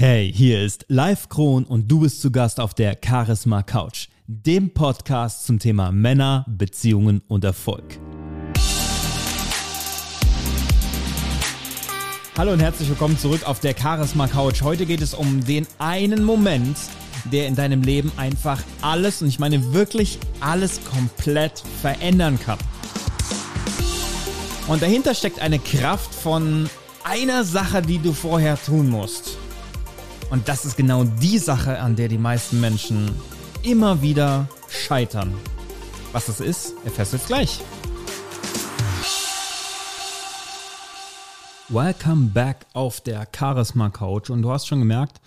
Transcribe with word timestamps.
Hey, 0.00 0.32
hier 0.32 0.62
ist 0.62 0.84
Live 0.86 1.28
Kron 1.28 1.64
und 1.64 1.90
du 1.90 2.02
bist 2.02 2.22
zu 2.22 2.30
Gast 2.30 2.60
auf 2.60 2.72
der 2.72 2.96
Charisma 3.04 3.64
Couch, 3.64 4.06
dem 4.28 4.72
Podcast 4.72 5.44
zum 5.44 5.58
Thema 5.58 5.90
Männer, 5.90 6.46
Beziehungen 6.48 7.20
und 7.26 7.42
Erfolg. 7.42 7.98
Hallo 12.36 12.52
und 12.52 12.60
herzlich 12.60 12.88
willkommen 12.88 13.18
zurück 13.18 13.42
auf 13.44 13.58
der 13.58 13.74
Charisma 13.76 14.28
Couch. 14.28 14.62
Heute 14.62 14.86
geht 14.86 15.00
es 15.00 15.14
um 15.14 15.44
den 15.44 15.66
einen 15.80 16.22
Moment, 16.22 16.78
der 17.32 17.48
in 17.48 17.56
deinem 17.56 17.82
Leben 17.82 18.12
einfach 18.16 18.62
alles, 18.82 19.20
und 19.20 19.26
ich 19.26 19.40
meine 19.40 19.72
wirklich 19.72 20.20
alles 20.38 20.80
komplett 20.84 21.58
verändern 21.82 22.38
kann. 22.38 22.60
Und 24.68 24.80
dahinter 24.80 25.12
steckt 25.16 25.40
eine 25.40 25.58
Kraft 25.58 26.14
von 26.14 26.70
einer 27.02 27.42
Sache, 27.42 27.82
die 27.82 27.98
du 27.98 28.12
vorher 28.12 28.56
tun 28.62 28.90
musst. 28.90 29.38
Und 30.30 30.46
das 30.46 30.66
ist 30.66 30.76
genau 30.76 31.04
die 31.04 31.38
Sache, 31.38 31.78
an 31.80 31.96
der 31.96 32.08
die 32.08 32.18
meisten 32.18 32.60
Menschen 32.60 33.10
immer 33.62 34.02
wieder 34.02 34.46
scheitern. 34.68 35.32
Was 36.12 36.26
das 36.26 36.40
ist, 36.40 36.74
erfährst 36.84 37.12
du 37.12 37.16
jetzt 37.16 37.26
gleich. 37.26 37.60
Welcome 41.70 42.30
back 42.34 42.66
auf 42.74 43.00
der 43.00 43.26
Charisma 43.34 43.88
Couch. 43.88 44.28
Und 44.28 44.42
du 44.42 44.50
hast 44.50 44.66
schon 44.66 44.80
gemerkt, 44.80 45.20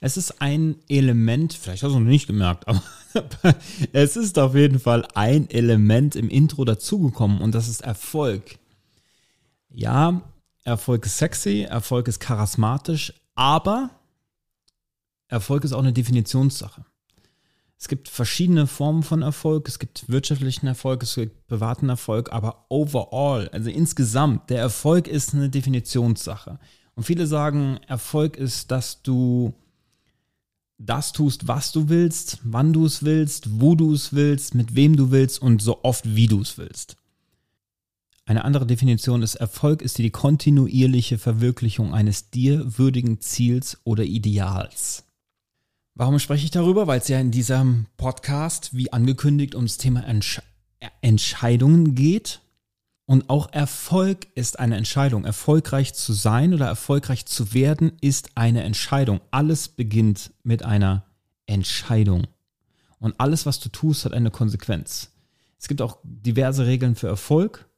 es 0.00 0.16
ist 0.16 0.42
ein 0.42 0.76
Element, 0.88 1.54
vielleicht 1.54 1.82
hast 1.84 1.90
du 1.90 1.96
es 1.96 2.02
noch 2.02 2.08
nicht 2.08 2.26
gemerkt, 2.26 2.66
aber 2.68 2.82
es 3.92 4.16
ist 4.16 4.38
auf 4.38 4.54
jeden 4.54 4.80
Fall 4.80 5.06
ein 5.14 5.50
Element 5.50 6.16
im 6.16 6.28
Intro 6.28 6.64
dazugekommen 6.64 7.40
und 7.40 7.54
das 7.54 7.68
ist 7.68 7.80
Erfolg. 7.80 8.58
Ja, 9.70 10.22
Erfolg 10.64 11.06
ist 11.06 11.18
sexy, 11.18 11.62
Erfolg 11.62 12.06
ist 12.08 12.20
charismatisch, 12.20 13.12
aber 13.34 13.90
Erfolg 15.28 15.64
ist 15.64 15.72
auch 15.72 15.80
eine 15.80 15.92
Definitionssache. 15.92 16.84
Es 17.78 17.86
gibt 17.86 18.08
verschiedene 18.08 18.66
Formen 18.66 19.04
von 19.04 19.22
Erfolg. 19.22 19.68
Es 19.68 19.78
gibt 19.78 20.08
wirtschaftlichen 20.08 20.66
Erfolg, 20.66 21.02
es 21.04 21.14
gibt 21.14 21.46
privaten 21.46 21.88
Erfolg, 21.88 22.32
aber 22.32 22.66
overall, 22.68 23.48
also 23.50 23.70
insgesamt, 23.70 24.50
der 24.50 24.58
Erfolg 24.58 25.06
ist 25.06 25.32
eine 25.32 25.48
Definitionssache. 25.48 26.58
Und 26.96 27.04
viele 27.04 27.28
sagen, 27.28 27.78
Erfolg 27.86 28.36
ist, 28.36 28.72
dass 28.72 29.02
du 29.02 29.54
das 30.78 31.12
tust, 31.12 31.46
was 31.46 31.70
du 31.70 31.88
willst, 31.88 32.38
wann 32.42 32.72
du 32.72 32.84
es 32.84 33.04
willst, 33.04 33.60
wo 33.60 33.76
du 33.76 33.92
es 33.92 34.12
willst, 34.12 34.56
mit 34.56 34.74
wem 34.74 34.96
du 34.96 35.12
willst 35.12 35.40
und 35.40 35.62
so 35.62 35.84
oft, 35.84 36.16
wie 36.16 36.26
du 36.26 36.40
es 36.40 36.58
willst. 36.58 36.96
Eine 38.26 38.44
andere 38.44 38.66
Definition 38.66 39.22
ist, 39.22 39.36
Erfolg 39.36 39.82
ist 39.82 39.98
die 39.98 40.10
kontinuierliche 40.10 41.18
Verwirklichung 41.18 41.94
eines 41.94 42.30
dir 42.30 42.78
würdigen 42.78 43.20
Ziels 43.20 43.78
oder 43.84 44.04
Ideals. 44.04 45.04
Warum 45.98 46.20
spreche 46.20 46.44
ich 46.44 46.52
darüber? 46.52 46.86
Weil 46.86 47.00
es 47.00 47.08
ja 47.08 47.18
in 47.18 47.32
diesem 47.32 47.86
Podcast, 47.96 48.72
wie 48.72 48.92
angekündigt, 48.92 49.56
ums 49.56 49.78
Thema 49.78 50.06
Entsch 50.06 50.40
Entscheidungen 51.00 51.96
geht. 51.96 52.40
Und 53.04 53.28
auch 53.28 53.52
Erfolg 53.52 54.28
ist 54.36 54.60
eine 54.60 54.76
Entscheidung. 54.76 55.24
Erfolgreich 55.24 55.94
zu 55.94 56.12
sein 56.12 56.54
oder 56.54 56.66
erfolgreich 56.66 57.26
zu 57.26 57.52
werden 57.52 57.94
ist 58.00 58.30
eine 58.36 58.62
Entscheidung. 58.62 59.20
Alles 59.32 59.66
beginnt 59.66 60.30
mit 60.44 60.62
einer 60.62 61.04
Entscheidung. 61.46 62.28
Und 63.00 63.18
alles, 63.18 63.44
was 63.44 63.58
du 63.58 63.68
tust, 63.68 64.04
hat 64.04 64.12
eine 64.12 64.30
Konsequenz. 64.30 65.10
Es 65.58 65.66
gibt 65.66 65.82
auch 65.82 65.98
diverse 66.04 66.64
Regeln 66.64 66.94
für 66.94 67.08
Erfolg. 67.08 67.68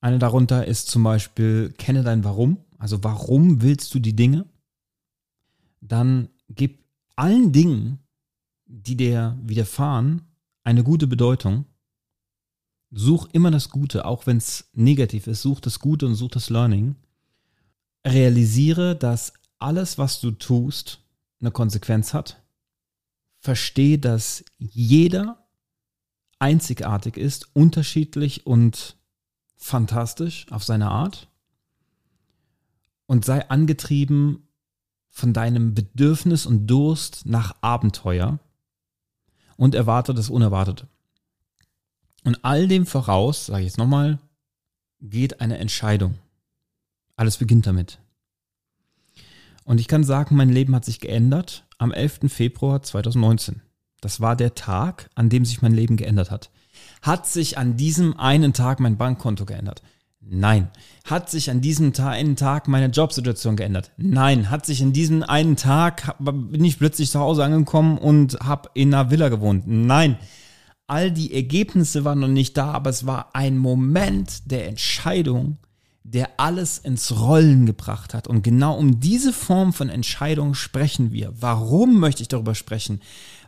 Eine 0.00 0.18
darunter 0.18 0.66
ist 0.66 0.90
zum 0.90 1.04
Beispiel, 1.04 1.72
kenne 1.78 2.02
dein 2.02 2.24
Warum. 2.24 2.56
Also 2.78 3.04
warum 3.04 3.62
willst 3.62 3.94
du 3.94 4.00
die 4.00 4.16
Dinge? 4.16 4.46
Dann 5.80 6.28
gib 6.48 6.85
allen 7.16 7.52
Dingen, 7.52 7.98
die 8.66 8.96
dir 8.96 9.38
widerfahren, 9.42 10.22
eine 10.64 10.84
gute 10.84 11.06
Bedeutung. 11.06 11.64
Such 12.90 13.28
immer 13.32 13.50
das 13.50 13.70
Gute, 13.70 14.04
auch 14.04 14.26
wenn 14.26 14.36
es 14.36 14.68
negativ 14.72 15.26
ist. 15.26 15.42
Such 15.42 15.60
das 15.60 15.80
Gute 15.80 16.06
und 16.06 16.14
such 16.14 16.30
das 16.30 16.50
Learning. 16.50 16.96
Realisiere, 18.06 18.96
dass 18.96 19.32
alles, 19.58 19.98
was 19.98 20.20
du 20.20 20.30
tust, 20.30 21.00
eine 21.40 21.50
Konsequenz 21.50 22.14
hat. 22.14 22.42
Verstehe, 23.38 23.98
dass 23.98 24.44
jeder 24.58 25.46
einzigartig 26.38 27.16
ist, 27.16 27.54
unterschiedlich 27.54 28.46
und 28.46 28.96
fantastisch 29.56 30.46
auf 30.50 30.64
seine 30.64 30.90
Art. 30.90 31.28
Und 33.06 33.24
sei 33.24 33.48
angetrieben, 33.48 34.45
von 35.16 35.32
deinem 35.32 35.72
Bedürfnis 35.72 36.44
und 36.44 36.66
Durst 36.66 37.24
nach 37.24 37.56
Abenteuer 37.62 38.38
und 39.56 39.74
erwarte 39.74 40.12
das 40.12 40.28
Unerwartete. 40.28 40.88
Und 42.24 42.44
all 42.44 42.68
dem 42.68 42.84
voraus, 42.84 43.46
sage 43.46 43.60
ich 43.60 43.68
jetzt 43.68 43.78
nochmal, 43.78 44.18
geht 45.00 45.40
eine 45.40 45.56
Entscheidung. 45.56 46.16
Alles 47.16 47.38
beginnt 47.38 47.66
damit. 47.66 47.98
Und 49.64 49.80
ich 49.80 49.88
kann 49.88 50.04
sagen, 50.04 50.36
mein 50.36 50.50
Leben 50.50 50.74
hat 50.74 50.84
sich 50.84 51.00
geändert 51.00 51.64
am 51.78 51.92
11. 51.92 52.30
Februar 52.30 52.82
2019. 52.82 53.62
Das 54.02 54.20
war 54.20 54.36
der 54.36 54.54
Tag, 54.54 55.08
an 55.14 55.30
dem 55.30 55.46
sich 55.46 55.62
mein 55.62 55.72
Leben 55.72 55.96
geändert 55.96 56.30
hat. 56.30 56.50
Hat 57.00 57.26
sich 57.26 57.56
an 57.56 57.78
diesem 57.78 58.18
einen 58.18 58.52
Tag 58.52 58.80
mein 58.80 58.98
Bankkonto 58.98 59.46
geändert? 59.46 59.82
Nein. 60.28 60.70
Hat 61.04 61.30
sich 61.30 61.50
an 61.50 61.60
diesem 61.60 61.92
einen 61.98 62.36
Tag 62.36 62.68
meine 62.68 62.86
Jobsituation 62.86 63.56
geändert? 63.56 63.92
Nein. 63.96 64.50
Hat 64.50 64.66
sich 64.66 64.80
in 64.80 64.92
diesem 64.92 65.22
einen 65.22 65.56
Tag, 65.56 66.16
bin 66.18 66.64
ich 66.64 66.78
plötzlich 66.78 67.10
zu 67.10 67.20
Hause 67.20 67.44
angekommen 67.44 67.98
und 67.98 68.38
habe 68.40 68.70
in 68.74 68.92
einer 68.92 69.10
Villa 69.10 69.28
gewohnt? 69.28 69.64
Nein. 69.66 70.18
All 70.88 71.10
die 71.10 71.34
Ergebnisse 71.34 72.04
waren 72.04 72.20
noch 72.20 72.28
nicht 72.28 72.56
da, 72.56 72.72
aber 72.72 72.90
es 72.90 73.06
war 73.06 73.30
ein 73.34 73.58
Moment 73.58 74.50
der 74.50 74.68
Entscheidung, 74.68 75.58
der 76.04 76.38
alles 76.38 76.78
ins 76.78 77.18
Rollen 77.20 77.66
gebracht 77.66 78.14
hat. 78.14 78.28
Und 78.28 78.42
genau 78.42 78.76
um 78.76 79.00
diese 79.00 79.32
Form 79.32 79.72
von 79.72 79.88
Entscheidung 79.88 80.54
sprechen 80.54 81.12
wir. 81.12 81.32
Warum 81.40 81.98
möchte 81.98 82.22
ich 82.22 82.28
darüber 82.28 82.54
sprechen? 82.54 83.00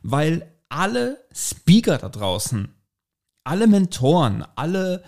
Weil 0.02 0.46
alle 0.68 1.18
Speaker 1.32 1.98
da 1.98 2.08
draußen, 2.08 2.68
alle 3.44 3.66
Mentoren, 3.66 4.44
alle 4.56 5.02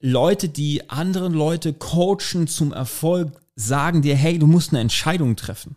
Leute, 0.00 0.48
die 0.48 0.90
anderen 0.90 1.32
Leute 1.32 1.72
coachen 1.72 2.46
zum 2.46 2.72
Erfolg, 2.72 3.40
sagen 3.54 4.02
dir, 4.02 4.14
hey, 4.14 4.38
du 4.38 4.46
musst 4.46 4.70
eine 4.70 4.80
Entscheidung 4.80 5.36
treffen. 5.36 5.76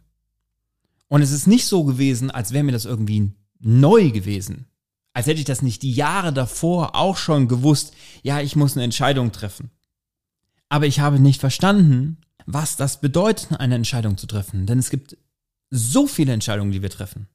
Und 1.08 1.22
es 1.22 1.32
ist 1.32 1.48
nicht 1.48 1.66
so 1.66 1.84
gewesen, 1.86 2.30
als 2.30 2.52
wäre 2.52 2.64
mir 2.64 2.72
das 2.72 2.86
irgendwie 2.86 3.32
neu 3.60 4.12
gewesen. 4.12 4.68
Als 5.14 5.28
hätte 5.28 5.40
ich 5.40 5.46
das 5.46 5.62
nicht 5.62 5.82
die 5.82 5.94
Jahre 5.94 6.32
davor 6.32 6.96
auch 6.96 7.18
schon 7.18 7.48
gewusst, 7.48 7.94
ja, 8.22 8.42
ich 8.42 8.56
muss 8.56 8.76
eine 8.76 8.84
Entscheidung 8.84 9.32
treffen. 9.32 9.72
Aber 10.70 10.86
ich 10.86 11.00
habe 11.00 11.20
nicht 11.20 11.40
verstanden, 11.40 12.18
was 12.46 12.78
das 12.78 13.02
bedeutet, 13.02 13.60
eine 13.60 13.76
Entscheidung 13.76 14.18
zu 14.18 14.28
treffen. 14.28 14.66
Denn 14.66 14.78
es 14.78 14.90
gibt 14.90 15.18
so 15.72 16.08
viele 16.08 16.34
Entscheidungen, 16.34 16.72
die 16.72 16.82
wir 16.82 16.90
treffen. 16.90 17.28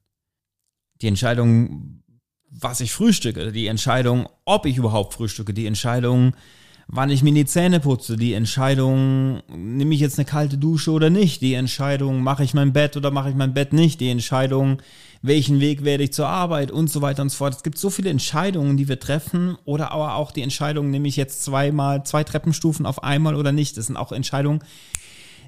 Die 1.01 1.07
Entscheidung, 1.07 2.03
was 2.49 2.79
ich 2.79 2.93
frühstücke, 2.93 3.51
die 3.51 3.67
Entscheidung, 3.67 4.29
ob 4.45 4.65
ich 4.65 4.77
überhaupt 4.77 5.13
frühstücke, 5.13 5.53
die 5.53 5.65
Entscheidung, 5.65 6.33
wann 6.87 7.09
ich 7.09 7.23
mir 7.23 7.33
die 7.33 7.45
Zähne 7.45 7.79
putze, 7.79 8.15
die 8.15 8.33
Entscheidung, 8.33 9.41
nehme 9.47 9.93
ich 9.93 9.99
jetzt 9.99 10.19
eine 10.19 10.25
kalte 10.25 10.57
Dusche 10.57 10.91
oder 10.91 11.09
nicht, 11.09 11.41
die 11.41 11.55
Entscheidung, 11.55 12.21
mache 12.21 12.43
ich 12.43 12.53
mein 12.53 12.73
Bett 12.73 12.95
oder 12.95 13.11
mache 13.11 13.29
ich 13.29 13.35
mein 13.35 13.53
Bett 13.53 13.73
nicht, 13.73 13.99
die 13.99 14.09
Entscheidung, 14.09 14.81
welchen 15.21 15.59
Weg 15.59 15.83
werde 15.83 16.03
ich 16.03 16.13
zur 16.13 16.27
Arbeit 16.27 16.71
und 16.71 16.89
so 16.91 17.01
weiter 17.01 17.23
und 17.23 17.29
so 17.29 17.37
fort. 17.37 17.55
Es 17.55 17.63
gibt 17.63 17.79
so 17.79 17.89
viele 17.89 18.11
Entscheidungen, 18.11 18.77
die 18.77 18.87
wir 18.87 18.99
treffen 18.99 19.57
oder 19.65 19.91
aber 19.91 20.15
auch 20.15 20.31
die 20.31 20.43
Entscheidung, 20.43 20.91
nehme 20.91 21.07
ich 21.07 21.15
jetzt 21.15 21.43
zweimal, 21.43 22.05
zwei 22.05 22.23
Treppenstufen 22.23 22.85
auf 22.85 23.03
einmal 23.03 23.35
oder 23.35 23.51
nicht. 23.51 23.77
Das 23.77 23.87
sind 23.87 23.97
auch 23.97 24.11
Entscheidungen, 24.11 24.63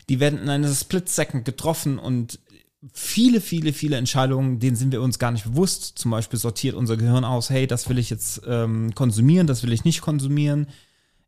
die 0.10 0.20
werden 0.20 0.40
in 0.40 0.50
einer 0.50 0.74
Split-Second 0.74 1.46
getroffen 1.46 2.00
und 2.00 2.40
viele, 2.94 3.42
viele, 3.42 3.74
viele 3.74 3.98
Entscheidungen, 3.98 4.60
denen 4.60 4.76
sind 4.76 4.92
wir 4.92 5.02
uns 5.02 5.20
gar 5.20 5.32
nicht 5.32 5.44
bewusst. 5.44 6.00
Zum 6.00 6.12
Beispiel 6.12 6.40
sortiert 6.40 6.76
unser 6.76 6.98
Gehirn 6.98 7.26
aus, 7.26 7.52
hey, 7.52 7.68
das 7.68 7.90
will 7.90 8.00
ich 8.00 8.10
jetzt 8.10 8.42
ähm, 8.48 8.96
konsumieren, 8.96 9.46
das 9.46 9.62
will 9.62 9.74
ich 9.74 9.84
nicht 9.84 10.02
konsumieren 10.02 10.68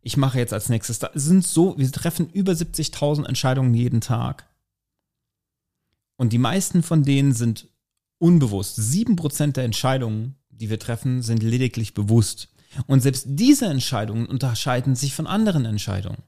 ich 0.01 0.17
mache 0.17 0.39
jetzt 0.39 0.53
als 0.53 0.69
nächstes. 0.69 0.99
Da 0.99 1.11
sind 1.13 1.45
so, 1.45 1.77
wir 1.77 1.91
treffen 1.91 2.29
über 2.29 2.53
70.000 2.53 3.25
Entscheidungen 3.25 3.73
jeden 3.73 4.01
Tag. 4.01 4.47
Und 6.15 6.33
die 6.33 6.37
meisten 6.37 6.83
von 6.83 7.03
denen 7.03 7.33
sind 7.33 7.67
unbewusst. 8.17 8.75
Sieben 8.75 9.15
Prozent 9.15 9.57
der 9.57 9.63
Entscheidungen, 9.63 10.35
die 10.49 10.69
wir 10.69 10.79
treffen, 10.79 11.21
sind 11.21 11.43
lediglich 11.43 11.93
bewusst. 11.93 12.49
Und 12.87 13.01
selbst 13.01 13.25
diese 13.27 13.65
Entscheidungen 13.65 14.25
unterscheiden 14.25 14.95
sich 14.95 15.13
von 15.13 15.27
anderen 15.27 15.65
Entscheidungen. 15.65 16.23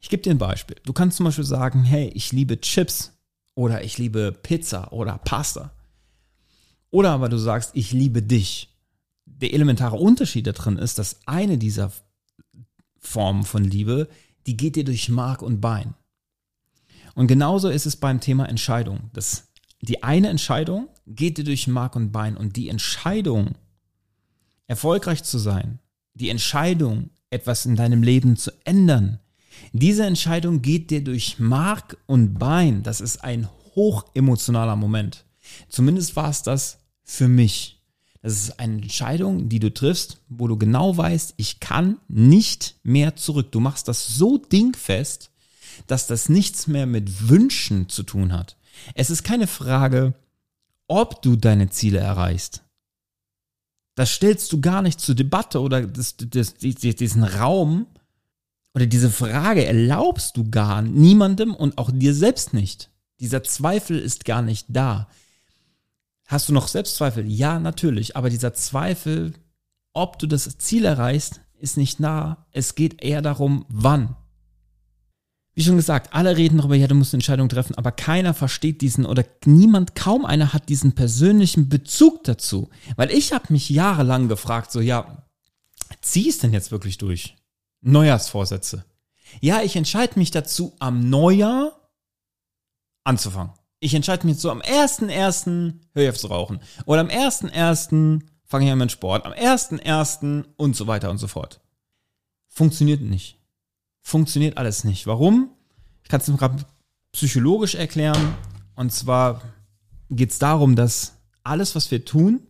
Ich 0.00 0.08
gebe 0.08 0.22
dir 0.22 0.30
ein 0.30 0.38
Beispiel. 0.38 0.76
Du 0.84 0.92
kannst 0.92 1.16
zum 1.16 1.24
Beispiel 1.24 1.44
sagen, 1.44 1.84
hey, 1.84 2.08
ich 2.14 2.32
liebe 2.32 2.60
Chips 2.60 3.12
oder 3.54 3.82
ich 3.84 3.98
liebe 3.98 4.32
Pizza 4.32 4.92
oder 4.92 5.18
Pasta. 5.18 5.72
Oder 6.90 7.10
aber 7.10 7.28
du 7.28 7.36
sagst, 7.36 7.72
ich 7.74 7.92
liebe 7.92 8.22
dich. 8.22 8.74
Der 9.26 9.52
elementare 9.52 9.96
Unterschied 9.96 10.46
da 10.46 10.52
drin 10.52 10.78
ist, 10.78 10.98
dass 10.98 11.20
eine 11.26 11.58
dieser 11.58 11.92
Form 13.08 13.44
von 13.44 13.64
Liebe, 13.64 14.08
die 14.46 14.56
geht 14.56 14.76
dir 14.76 14.84
durch 14.84 15.08
Mark 15.08 15.42
und 15.42 15.60
Bein. 15.60 15.94
Und 17.14 17.26
genauso 17.26 17.68
ist 17.68 17.86
es 17.86 17.96
beim 17.96 18.20
Thema 18.20 18.48
Entscheidung. 18.48 19.10
Das, 19.12 19.48
die 19.80 20.02
eine 20.02 20.28
Entscheidung 20.28 20.88
geht 21.06 21.38
dir 21.38 21.44
durch 21.44 21.66
Mark 21.66 21.96
und 21.96 22.12
Bein 22.12 22.36
und 22.36 22.56
die 22.56 22.68
Entscheidung, 22.68 23.56
erfolgreich 24.66 25.24
zu 25.24 25.38
sein, 25.38 25.80
die 26.14 26.28
Entscheidung, 26.28 27.10
etwas 27.30 27.66
in 27.66 27.76
deinem 27.76 28.02
Leben 28.02 28.36
zu 28.36 28.52
ändern, 28.64 29.18
diese 29.72 30.06
Entscheidung 30.06 30.62
geht 30.62 30.90
dir 30.90 31.02
durch 31.02 31.38
Mark 31.38 31.96
und 32.06 32.38
Bein. 32.38 32.82
Das 32.82 33.00
ist 33.00 33.24
ein 33.24 33.48
hochemotionaler 33.74 34.76
Moment. 34.76 35.24
Zumindest 35.68 36.16
war 36.16 36.30
es 36.30 36.42
das 36.42 36.78
für 37.02 37.28
mich. 37.28 37.77
Das 38.22 38.32
ist 38.32 38.58
eine 38.58 38.82
Entscheidung, 38.82 39.48
die 39.48 39.60
du 39.60 39.72
triffst, 39.72 40.18
wo 40.28 40.48
du 40.48 40.56
genau 40.56 40.96
weißt, 40.96 41.34
ich 41.36 41.60
kann 41.60 41.98
nicht 42.08 42.76
mehr 42.82 43.16
zurück. 43.16 43.52
Du 43.52 43.60
machst 43.60 43.86
das 43.86 44.08
so 44.08 44.38
dingfest, 44.38 45.30
dass 45.86 46.06
das 46.06 46.28
nichts 46.28 46.66
mehr 46.66 46.86
mit 46.86 47.28
Wünschen 47.28 47.88
zu 47.88 48.02
tun 48.02 48.32
hat. 48.32 48.56
Es 48.94 49.10
ist 49.10 49.22
keine 49.22 49.46
Frage, 49.46 50.14
ob 50.88 51.22
du 51.22 51.36
deine 51.36 51.70
Ziele 51.70 51.98
erreichst. 51.98 52.62
Das 53.94 54.12
stellst 54.12 54.52
du 54.52 54.60
gar 54.60 54.82
nicht 54.82 55.00
zur 55.00 55.14
Debatte 55.14 55.60
oder 55.60 55.86
das, 55.86 56.16
das, 56.18 56.54
diesen 56.54 57.24
Raum 57.24 57.86
oder 58.74 58.86
diese 58.86 59.10
Frage 59.10 59.64
erlaubst 59.64 60.36
du 60.36 60.48
gar 60.48 60.82
niemandem 60.82 61.54
und 61.54 61.78
auch 61.78 61.90
dir 61.92 62.14
selbst 62.14 62.54
nicht. 62.54 62.90
Dieser 63.20 63.42
Zweifel 63.42 63.98
ist 63.98 64.24
gar 64.24 64.42
nicht 64.42 64.66
da. 64.68 65.08
Hast 66.28 66.48
du 66.48 66.52
noch 66.52 66.68
Selbstzweifel? 66.68 67.26
Ja, 67.26 67.58
natürlich. 67.58 68.14
Aber 68.16 68.28
dieser 68.28 68.52
Zweifel, 68.52 69.32
ob 69.94 70.18
du 70.18 70.26
das 70.26 70.58
Ziel 70.58 70.84
erreichst, 70.84 71.40
ist 71.58 71.78
nicht 71.78 72.00
nah. 72.00 72.46
Es 72.52 72.74
geht 72.74 73.02
eher 73.02 73.22
darum, 73.22 73.64
wann. 73.70 74.14
Wie 75.54 75.64
schon 75.64 75.76
gesagt, 75.76 76.12
alle 76.12 76.36
reden 76.36 76.58
darüber, 76.58 76.76
ja, 76.76 76.86
du 76.86 76.94
musst 76.94 77.14
eine 77.14 77.18
Entscheidung 77.18 77.48
treffen, 77.48 77.74
aber 77.76 77.90
keiner 77.92 78.34
versteht 78.34 78.82
diesen 78.82 79.06
oder 79.06 79.24
niemand, 79.46 79.94
kaum 79.96 80.26
einer 80.26 80.52
hat 80.52 80.68
diesen 80.68 80.94
persönlichen 80.94 81.70
Bezug 81.70 82.22
dazu. 82.24 82.68
Weil 82.94 83.10
ich 83.10 83.32
habe 83.32 83.46
mich 83.48 83.70
jahrelang 83.70 84.28
gefragt, 84.28 84.70
so, 84.70 84.80
ja, 84.80 85.26
zieh 86.02 86.28
es 86.28 86.38
denn 86.38 86.52
jetzt 86.52 86.70
wirklich 86.70 86.98
durch? 86.98 87.36
Neujahrsvorsätze. 87.80 88.84
Ja, 89.40 89.62
ich 89.62 89.76
entscheide 89.76 90.18
mich 90.18 90.30
dazu, 90.30 90.76
am 90.78 91.08
Neujahr 91.08 91.90
anzufangen. 93.02 93.54
Ich 93.80 93.94
entscheide 93.94 94.26
mich 94.26 94.38
so, 94.38 94.50
am 94.50 94.60
1.1. 94.60 95.74
höre 95.94 96.02
ich 96.02 96.08
auf 96.08 96.18
zu 96.18 96.26
rauchen. 96.26 96.60
Oder 96.84 97.00
am 97.00 97.08
1.1. 97.08 98.22
fange 98.44 98.66
ich 98.66 98.72
an 98.72 98.78
mit 98.78 98.90
Sport. 98.90 99.24
Am 99.24 99.32
1.1. 99.32 100.44
und 100.56 100.74
so 100.74 100.86
weiter 100.86 101.10
und 101.10 101.18
so 101.18 101.28
fort. 101.28 101.60
Funktioniert 102.48 103.02
nicht. 103.02 103.38
Funktioniert 104.00 104.56
alles 104.56 104.84
nicht. 104.84 105.06
Warum? 105.06 105.50
Ich 106.02 106.08
kann 106.08 106.20
es 106.20 106.26
gerade 106.26 106.64
psychologisch 107.12 107.76
erklären. 107.76 108.34
Und 108.74 108.92
zwar 108.92 109.42
geht 110.10 110.30
es 110.30 110.38
darum, 110.38 110.74
dass 110.74 111.18
alles, 111.44 111.74
was 111.74 111.90
wir 111.90 112.04
tun, 112.04 112.40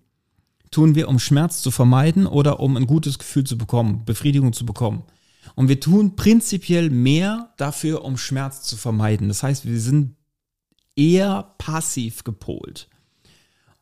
tun 0.71 0.95
wir, 0.95 1.09
um 1.09 1.19
Schmerz 1.19 1.61
zu 1.61 1.71
vermeiden 1.71 2.27
oder 2.27 2.61
um 2.61 2.77
ein 2.77 2.87
gutes 2.87 3.19
Gefühl 3.19 3.45
zu 3.45 3.59
bekommen, 3.59 4.05
Befriedigung 4.05 4.53
zu 4.53 4.65
bekommen. 4.65 5.05
Und 5.55 5.69
wir 5.69 5.81
tun 5.81 6.17
prinzipiell 6.17 6.91
mehr 6.91 7.53
dafür, 7.57 8.05
um 8.05 8.17
Schmerz 8.17 8.63
zu 8.63 8.77
vermeiden. 8.77 9.29
Das 9.29 9.43
heißt, 9.43 9.67
wir 9.67 9.81
sind 9.81 10.15
eher 10.99 11.55
passiv 11.59 12.25
gepolt. 12.25 12.89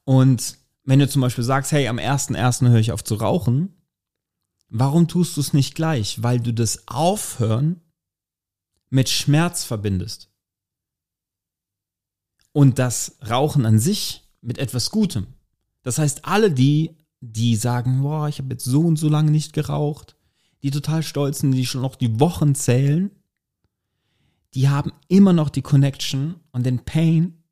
Und 0.04 0.58
wenn 0.84 0.98
du 0.98 1.08
zum 1.08 1.22
Beispiel 1.22 1.42
sagst, 1.42 1.72
hey, 1.72 1.88
am 1.88 1.98
1.1. 1.98 2.68
höre 2.68 2.78
ich 2.78 2.92
auf 2.92 3.02
zu 3.02 3.14
rauchen, 3.14 3.74
warum 4.68 5.08
tust 5.08 5.36
du 5.36 5.40
es 5.40 5.52
nicht 5.52 5.74
gleich? 5.74 6.22
Weil 6.22 6.38
du 6.38 6.52
das 6.52 6.86
Aufhören 6.86 7.80
mit 8.90 9.08
Schmerz 9.08 9.64
verbindest. 9.64 10.30
Und 12.52 12.78
das 12.78 13.18
Rauchen 13.28 13.66
an 13.66 13.78
sich 13.78 14.22
mit 14.40 14.58
etwas 14.58 14.90
Gutem. 14.90 15.26
Das 15.82 15.98
heißt, 15.98 16.24
alle 16.24 16.52
die, 16.52 16.96
die 17.20 17.56
sagen, 17.56 18.02
boah, 18.02 18.28
ich 18.28 18.38
habe 18.38 18.52
jetzt 18.52 18.64
so 18.64 18.82
und 18.82 18.96
so 18.96 19.08
lange 19.08 19.30
nicht 19.30 19.52
geraucht, 19.52 20.16
die 20.62 20.70
total 20.70 21.02
stolz 21.02 21.40
sind, 21.40 21.52
die 21.52 21.66
schon 21.66 21.82
noch 21.82 21.96
die 21.96 22.20
Wochen 22.20 22.54
zählen, 22.54 23.10
die 24.54 24.68
haben 24.68 24.92
immer 25.08 25.32
noch 25.32 25.50
die 25.50 25.62
Connection 25.62 26.36
und 26.52 26.64
den 26.64 26.84
Pain, 26.84 27.42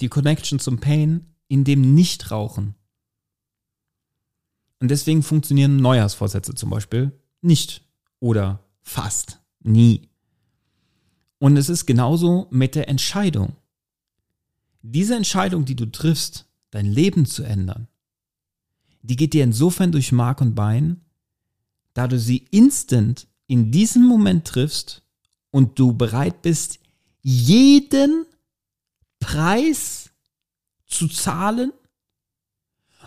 die 0.00 0.08
Connection 0.08 0.58
zum 0.58 0.78
Pain 0.78 1.34
in 1.48 1.64
dem 1.64 1.94
Nichtrauchen. 1.94 2.74
Und 4.80 4.90
deswegen 4.90 5.22
funktionieren 5.22 5.76
Neujahrsvorsätze 5.76 6.54
zum 6.54 6.70
Beispiel 6.70 7.12
nicht 7.40 7.82
oder 8.20 8.64
fast 8.82 9.40
nie. 9.60 10.08
Und 11.38 11.56
es 11.56 11.68
ist 11.68 11.86
genauso 11.86 12.48
mit 12.50 12.74
der 12.74 12.88
Entscheidung. 12.88 13.56
Diese 14.82 15.14
Entscheidung, 15.14 15.64
die 15.64 15.76
du 15.76 15.90
triffst, 15.90 16.46
dein 16.70 16.86
Leben 16.86 17.26
zu 17.26 17.42
ändern, 17.42 17.88
die 19.02 19.16
geht 19.16 19.32
dir 19.34 19.44
insofern 19.44 19.92
durch 19.92 20.12
Mark 20.12 20.40
und 20.40 20.54
Bein, 20.54 21.02
da 21.92 22.08
du 22.08 22.18
sie 22.18 22.46
instant 22.50 23.28
in 23.46 23.70
diesem 23.70 24.06
Moment 24.06 24.46
triffst 24.46 25.03
und 25.54 25.78
du 25.78 25.92
bereit 25.92 26.42
bist, 26.42 26.80
jeden 27.22 28.26
Preis 29.20 30.10
zu 30.84 31.06
zahlen 31.06 31.72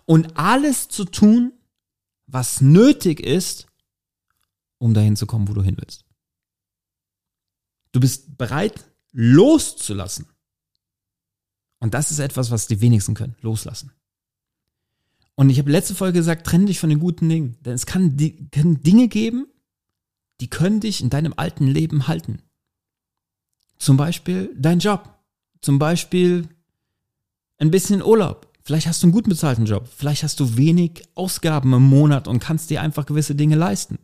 und 0.06 0.38
alles 0.38 0.88
zu 0.88 1.04
tun, 1.04 1.52
was 2.26 2.62
nötig 2.62 3.20
ist, 3.20 3.68
um 4.78 4.94
dahin 4.94 5.18
zu 5.18 5.26
kommen, 5.26 5.50
wo 5.50 5.54
du 5.54 5.62
hin 5.62 5.76
willst. 5.78 6.06
Du 7.92 8.00
bist 8.00 8.38
bereit, 8.38 8.86
loszulassen. 9.12 10.28
Und 11.80 11.94
das 11.94 12.12
ist 12.12 12.20
etwas, 12.20 12.50
was 12.50 12.68
die 12.68 12.80
wenigsten 12.80 13.14
können, 13.14 13.36
loslassen. 13.42 13.92
Und 15.36 15.50
ich 15.50 15.60
habe 15.60 15.70
letzte 15.70 15.96
Folge 15.96 16.20
gesagt, 16.20 16.48
trenne 16.48 16.68
dich 16.68 16.80
von 16.80 16.90
den 16.90 17.00
guten 17.00 17.28
Dingen. 17.28 17.58
Denn 17.64 17.74
es 17.74 17.86
kann, 17.86 18.16
kann 18.52 18.82
Dinge 18.84 19.10
geben, 19.10 19.48
die 20.40 20.50
können 20.50 20.80
dich 20.80 21.02
in 21.02 21.10
deinem 21.10 21.34
alten 21.36 21.68
Leben 21.68 22.08
halten. 22.08 22.42
Zum 23.80 23.98
Beispiel 23.98 24.54
dein 24.58 24.80
Job. 24.80 25.10
Zum 25.62 25.80
Beispiel 25.80 26.48
ein 27.58 27.72
bisschen 27.72 28.04
Urlaub. 28.04 28.48
Vielleicht 28.64 28.88
hast 28.88 29.02
du 29.02 29.08
einen 29.08 29.14
gut 29.14 29.30
bezahlten 29.30 29.66
Job. 29.66 29.88
Vielleicht 29.96 30.24
hast 30.24 30.40
du 30.40 30.58
wenig 30.58 31.04
Ausgaben 31.16 31.74
im 31.74 31.84
Monat 31.84 32.28
und 32.28 32.40
kannst 32.40 32.70
dir 32.70 32.82
einfach 32.82 33.06
gewisse 33.06 33.34
Dinge 33.34 33.56
leisten. 33.56 33.98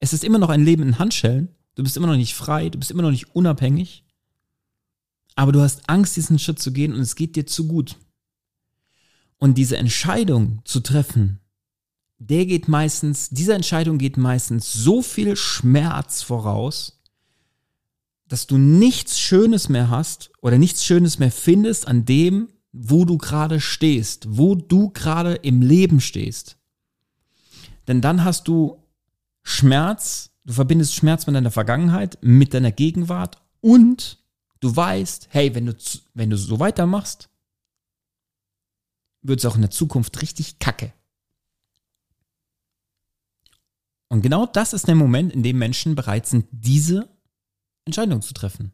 Es 0.00 0.12
ist 0.12 0.24
immer 0.24 0.38
noch 0.38 0.48
ein 0.48 0.64
Leben 0.64 0.82
in 0.82 0.98
Handschellen. 0.98 1.48
Du 1.76 1.82
bist 1.82 1.96
immer 1.96 2.08
noch 2.08 2.16
nicht 2.16 2.34
frei. 2.34 2.68
Du 2.68 2.78
bist 2.78 2.90
immer 2.90 3.02
noch 3.02 3.12
nicht 3.12 3.34
unabhängig. 3.34 4.04
Aber 5.34 5.52
du 5.52 5.60
hast 5.60 5.88
Angst, 5.88 6.16
diesen 6.16 6.38
Schritt 6.38 6.58
zu 6.58 6.72
gehen 6.72 6.92
und 6.92 7.00
es 7.00 7.14
geht 7.14 7.36
dir 7.36 7.46
zu 7.46 7.66
gut. 7.66 7.96
Und 9.38 9.56
diese 9.58 9.76
Entscheidung 9.76 10.60
zu 10.64 10.80
treffen, 10.80 11.40
der 12.28 12.46
geht 12.46 12.68
meistens, 12.68 13.30
diese 13.30 13.54
Entscheidung 13.54 13.98
geht 13.98 14.16
meistens 14.16 14.72
so 14.72 15.02
viel 15.02 15.34
Schmerz 15.36 16.22
voraus, 16.22 17.02
dass 18.28 18.46
du 18.46 18.58
nichts 18.58 19.18
Schönes 19.18 19.68
mehr 19.68 19.90
hast 19.90 20.30
oder 20.40 20.56
nichts 20.56 20.84
Schönes 20.84 21.18
mehr 21.18 21.32
findest 21.32 21.88
an 21.88 22.04
dem, 22.04 22.48
wo 22.72 23.04
du 23.04 23.18
gerade 23.18 23.60
stehst, 23.60 24.26
wo 24.30 24.54
du 24.54 24.90
gerade 24.90 25.34
im 25.34 25.62
Leben 25.62 26.00
stehst. 26.00 26.56
Denn 27.88 28.00
dann 28.00 28.24
hast 28.24 28.46
du 28.46 28.78
Schmerz, 29.42 30.30
du 30.44 30.52
verbindest 30.52 30.94
Schmerz 30.94 31.26
mit 31.26 31.34
deiner 31.34 31.50
Vergangenheit, 31.50 32.18
mit 32.22 32.54
deiner 32.54 32.72
Gegenwart 32.72 33.42
und 33.60 34.22
du 34.60 34.74
weißt, 34.74 35.28
hey, 35.30 35.54
wenn 35.56 35.66
du, 35.66 35.74
wenn 36.14 36.30
du 36.30 36.36
so 36.36 36.60
weitermachst, 36.60 37.28
wird 39.22 39.40
es 39.40 39.46
auch 39.46 39.56
in 39.56 39.62
der 39.62 39.70
Zukunft 39.70 40.22
richtig 40.22 40.60
kacke. 40.60 40.92
Und 44.12 44.20
genau 44.20 44.44
das 44.44 44.74
ist 44.74 44.88
der 44.88 44.94
Moment, 44.94 45.32
in 45.32 45.42
dem 45.42 45.56
Menschen 45.56 45.94
bereit 45.94 46.26
sind, 46.26 46.44
diese 46.50 47.08
Entscheidung 47.86 48.20
zu 48.20 48.34
treffen. 48.34 48.72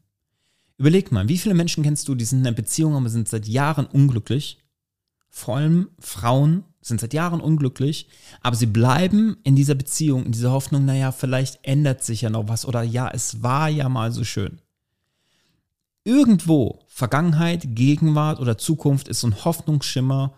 Überleg 0.77 1.13
mal, 1.13 1.29
wie 1.29 1.37
viele 1.37 1.55
Menschen 1.55 1.81
kennst 1.81 2.09
du, 2.09 2.15
die 2.15 2.25
sind 2.25 2.39
in 2.39 2.47
einer 2.47 2.55
Beziehung, 2.57 2.93
aber 2.93 3.07
sind 3.07 3.29
seit 3.29 3.47
Jahren 3.47 3.85
unglücklich? 3.85 4.57
Vor 5.29 5.55
allem 5.55 5.91
Frauen 5.97 6.65
sind 6.81 6.99
seit 6.99 7.13
Jahren 7.13 7.39
unglücklich, 7.39 8.09
aber 8.41 8.57
sie 8.57 8.65
bleiben 8.65 9.37
in 9.45 9.55
dieser 9.55 9.75
Beziehung, 9.75 10.25
in 10.25 10.33
dieser 10.33 10.51
Hoffnung, 10.51 10.83
naja, 10.83 11.13
vielleicht 11.13 11.59
ändert 11.61 12.03
sich 12.03 12.19
ja 12.19 12.29
noch 12.29 12.49
was 12.49 12.65
oder 12.65 12.83
ja, 12.83 13.09
es 13.09 13.41
war 13.41 13.69
ja 13.69 13.87
mal 13.87 14.11
so 14.11 14.25
schön. 14.25 14.59
Irgendwo, 16.03 16.83
Vergangenheit, 16.87 17.77
Gegenwart 17.77 18.41
oder 18.41 18.57
Zukunft 18.57 19.07
ist 19.07 19.21
so 19.21 19.27
ein 19.27 19.45
Hoffnungsschimmer, 19.45 20.33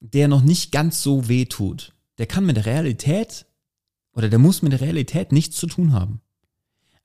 der 0.00 0.26
noch 0.26 0.42
nicht 0.42 0.72
ganz 0.72 1.00
so 1.00 1.28
weh 1.28 1.44
tut. 1.44 1.92
Der 2.18 2.26
kann 2.26 2.44
mit 2.44 2.56
der 2.56 2.66
Realität 2.66 3.46
oder 4.14 4.28
der 4.28 4.38
muss 4.38 4.62
mit 4.62 4.72
der 4.72 4.80
Realität 4.80 5.32
nichts 5.32 5.56
zu 5.56 5.66
tun 5.66 5.92
haben. 5.92 6.20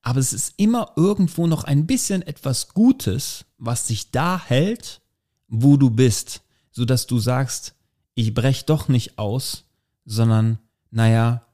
Aber 0.01 0.19
es 0.19 0.31
ist 0.31 0.53
immer 0.57 0.93
irgendwo 0.95 1.47
noch 1.47 1.65
ein 1.65 1.85
bisschen 1.85 2.21
etwas 2.21 2.69
Gutes, 2.69 3.45
was 3.57 3.87
sich 3.87 4.11
da 4.11 4.41
hält, 4.41 5.01
wo 5.47 5.75
du 5.75 5.89
bist, 5.89 6.41
so 6.71 6.85
dass 6.85 7.07
du 7.07 7.19
sagst, 7.19 7.75
ich 8.13 8.33
brech 8.33 8.65
doch 8.65 8.87
nicht 8.87 9.17
aus, 9.17 9.65
sondern, 10.05 10.59
naja, 10.91 11.45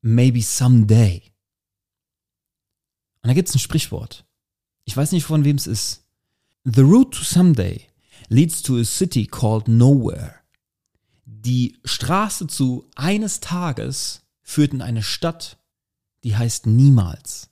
maybe 0.00 0.42
someday. 0.42 1.22
Und 3.22 3.28
da 3.28 3.34
gibt 3.34 3.48
es 3.48 3.54
ein 3.54 3.60
Sprichwort. 3.60 4.24
Ich 4.84 4.96
weiß 4.96 5.12
nicht, 5.12 5.24
von 5.24 5.44
wem 5.44 5.56
es 5.56 5.66
ist. 5.66 6.06
The 6.64 6.80
route 6.80 7.10
to 7.18 7.24
someday 7.24 7.86
leads 8.28 8.62
to 8.62 8.76
a 8.76 8.84
city 8.84 9.26
called 9.26 9.68
nowhere. 9.68 10.36
Die 11.24 11.78
Straße 11.84 12.46
zu 12.46 12.88
eines 12.94 13.40
Tages 13.40 14.25
führt 14.46 14.72
in 14.72 14.80
eine 14.80 15.02
Stadt, 15.02 15.58
die 16.22 16.36
heißt 16.36 16.66
niemals. 16.66 17.50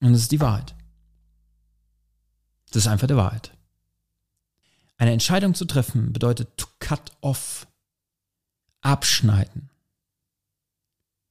Und 0.00 0.12
das 0.12 0.22
ist 0.22 0.32
die 0.32 0.40
Wahrheit. 0.40 0.74
Das 2.70 2.84
ist 2.84 2.86
einfach 2.86 3.06
die 3.06 3.16
Wahrheit. 3.16 3.52
Eine 4.96 5.12
Entscheidung 5.12 5.54
zu 5.54 5.66
treffen 5.66 6.14
bedeutet 6.14 6.56
to 6.56 6.66
cut 6.78 7.12
off, 7.20 7.68
abschneiden. 8.80 9.68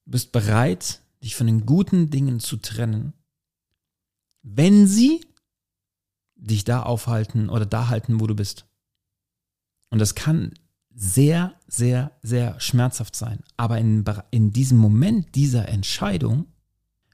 Du 0.05 0.11
bist 0.11 0.31
bereit, 0.31 1.01
dich 1.23 1.35
von 1.35 1.47
den 1.47 1.65
guten 1.65 2.11
Dingen 2.11 2.39
zu 2.39 2.57
trennen, 2.57 3.13
wenn 4.43 4.87
sie 4.87 5.25
dich 6.35 6.63
da 6.63 6.83
aufhalten 6.83 7.49
oder 7.49 7.65
da 7.65 7.87
halten, 7.87 8.19
wo 8.19 8.27
du 8.27 8.35
bist. 8.35 8.65
Und 9.89 9.97
das 9.97 10.13
kann 10.13 10.53
sehr, 11.01 11.55
sehr, 11.65 12.11
sehr 12.21 12.59
schmerzhaft 12.59 13.15
sein. 13.15 13.39
Aber 13.55 13.77
in, 13.77 14.03
in 14.31 14.51
diesem 14.51 14.77
Moment 14.77 15.33
dieser 15.35 15.69
Entscheidung 15.69 16.47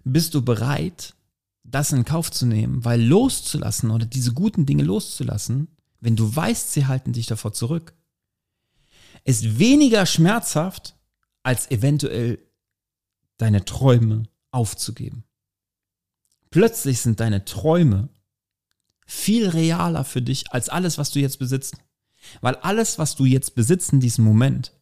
bist 0.04 0.34
du 0.34 0.42
bereit, 0.42 1.14
das 1.64 1.92
in 1.92 2.04
Kauf 2.04 2.32
zu 2.32 2.48
nehmen, 2.48 2.84
weil 2.84 3.00
loszulassen 3.00 3.92
oder 3.92 4.08
diese 4.08 4.34
guten 4.34 4.66
Dinge 4.66 4.82
loszulassen, 4.82 5.68
wenn 6.00 6.16
du 6.16 6.36
weißt, 6.36 6.74
sie 6.74 6.88
halten 6.88 7.14
dich 7.14 7.28
davor 7.28 7.54
zurück, 7.54 7.94
ist 9.24 9.60
weniger 9.60 10.08
schmerzhaft, 10.08 10.96
als 11.44 11.70
eventuell 11.70 12.40
deine 13.38 13.66
Träume 13.66 14.24
aufzugeben. 14.50 15.26
Plötzlich 16.50 17.02
sind 17.02 17.20
deine 17.20 17.46
Träume 17.46 18.10
viel 19.06 19.48
realer 19.48 20.06
für 20.06 20.24
dich 20.24 20.52
als 20.54 20.70
alles, 20.70 20.98
was 20.98 21.12
du 21.12 21.20
jetzt 21.20 21.38
besitzt. 21.38 21.76
Weil 22.42 22.56
alles, 22.56 23.00
was 23.00 23.16
du 23.16 23.26
jetzt 23.26 23.56
besitzt 23.56 23.94
in 23.94 24.00
diesem 24.00 24.26
Moment 24.26 24.74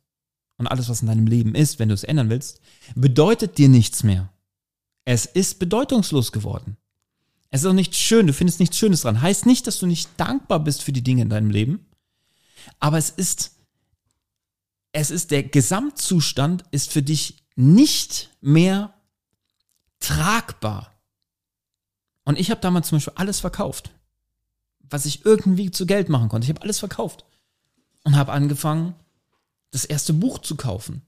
und 0.57 0.67
alles, 0.67 0.89
was 0.89 1.01
in 1.01 1.07
deinem 1.07 1.27
Leben 1.27 1.55
ist, 1.55 1.79
wenn 1.79 1.89
du 1.89 1.93
es 1.93 2.03
ändern 2.03 2.29
willst, 2.29 2.59
bedeutet 2.95 3.57
dir 3.57 3.69
nichts 3.69 4.03
mehr. 4.03 4.31
Es 5.05 5.25
ist 5.25 5.59
bedeutungslos 5.59 6.31
geworden. 6.31 6.77
Es 7.49 7.61
ist 7.61 7.67
auch 7.67 7.73
nicht 7.73 7.95
schön, 7.95 8.27
du 8.27 8.33
findest 8.33 8.59
nichts 8.59 8.77
Schönes 8.77 9.01
dran. 9.01 9.21
Heißt 9.21 9.45
nicht, 9.45 9.67
dass 9.67 9.79
du 9.79 9.85
nicht 9.85 10.09
dankbar 10.17 10.59
bist 10.59 10.81
für 10.83 10.93
die 10.93 11.03
Dinge 11.03 11.21
in 11.21 11.29
deinem 11.29 11.51
Leben, 11.51 11.85
aber 12.79 12.97
es 12.97 13.09
ist, 13.09 13.51
es 14.91 15.11
ist 15.11 15.31
der 15.31 15.43
Gesamtzustand 15.43 16.63
ist 16.71 16.91
für 16.91 17.03
dich 17.03 17.43
nicht 17.55 18.29
mehr 18.41 18.93
tragbar. 19.99 20.93
Und 22.25 22.39
ich 22.39 22.49
habe 22.49 22.61
damals 22.61 22.87
zum 22.87 22.97
Beispiel 22.97 23.13
alles 23.17 23.39
verkauft 23.39 23.91
was 24.93 25.05
ich 25.05 25.25
irgendwie 25.25 25.71
zu 25.71 25.85
Geld 25.85 26.07
machen 26.07 26.29
konnte. 26.29 26.45
Ich 26.45 26.49
habe 26.49 26.61
alles 26.61 26.79
verkauft 26.79 27.25
und 28.03 28.15
habe 28.15 28.31
angefangen, 28.31 28.95
das 29.71 29.85
erste 29.85 30.13
Buch 30.13 30.39
zu 30.39 30.55
kaufen 30.55 31.01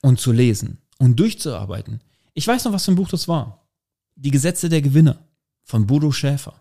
und 0.00 0.20
zu 0.20 0.32
lesen 0.32 0.78
und 0.98 1.18
durchzuarbeiten. 1.18 2.00
Ich 2.34 2.46
weiß 2.46 2.64
noch, 2.64 2.72
was 2.72 2.84
für 2.84 2.92
ein 2.92 2.96
Buch 2.96 3.08
das 3.08 3.28
war. 3.28 3.68
Die 4.16 4.30
Gesetze 4.30 4.68
der 4.68 4.82
Gewinner 4.82 5.18
von 5.62 5.86
Bodo 5.86 6.12
Schäfer. 6.12 6.60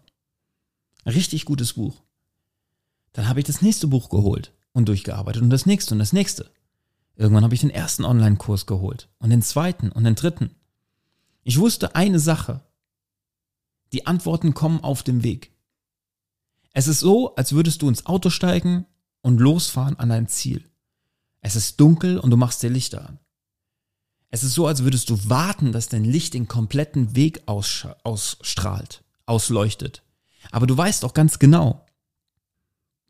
Richtig 1.05 1.45
gutes 1.45 1.73
Buch. 1.73 2.01
Dann 3.13 3.27
habe 3.29 3.39
ich 3.39 3.45
das 3.45 3.61
nächste 3.61 3.87
Buch 3.87 4.09
geholt 4.09 4.53
und 4.73 4.87
durchgearbeitet 4.89 5.41
und 5.41 5.49
das 5.49 5.65
nächste 5.65 5.93
und 5.95 5.99
das 5.99 6.13
nächste. 6.13 6.51
Irgendwann 7.15 7.43
habe 7.43 7.55
ich 7.55 7.61
den 7.61 7.69
ersten 7.71 8.05
Online-Kurs 8.05 8.65
geholt 8.65 9.09
und 9.17 9.29
den 9.29 9.41
zweiten 9.41 9.91
und 9.91 10.03
den 10.03 10.15
dritten. 10.15 10.55
Ich 11.43 11.57
wusste 11.59 11.95
eine 11.95 12.19
Sache. 12.19 12.61
Die 13.93 14.05
Antworten 14.05 14.53
kommen 14.53 14.81
auf 14.81 15.01
dem 15.01 15.23
Weg. 15.23 15.51
Es 16.73 16.87
ist 16.87 16.99
so, 16.99 17.33
als 17.35 17.53
würdest 17.53 17.81
du 17.81 17.87
ins 17.89 18.05
Auto 18.05 18.29
steigen 18.29 18.85
und 19.21 19.39
losfahren 19.39 19.97
an 19.99 20.09
dein 20.09 20.27
Ziel. 20.27 20.63
Es 21.41 21.55
ist 21.55 21.79
dunkel 21.79 22.17
und 22.17 22.31
du 22.31 22.37
machst 22.37 22.63
dir 22.63 22.69
Lichter 22.69 23.07
an. 23.07 23.19
Es 24.29 24.43
ist 24.43 24.53
so, 24.53 24.67
als 24.67 24.83
würdest 24.83 25.09
du 25.09 25.29
warten, 25.29 25.71
dass 25.71 25.87
dein 25.87 26.03
Licht 26.03 26.33
den 26.33 26.47
kompletten 26.47 27.15
Weg 27.15 27.43
ausstrahlt, 27.45 29.03
ausleuchtet. 29.25 30.03
Aber 30.51 30.67
du 30.67 30.77
weißt 30.77 31.05
auch 31.05 31.13
ganz 31.13 31.39
genau, 31.39 31.85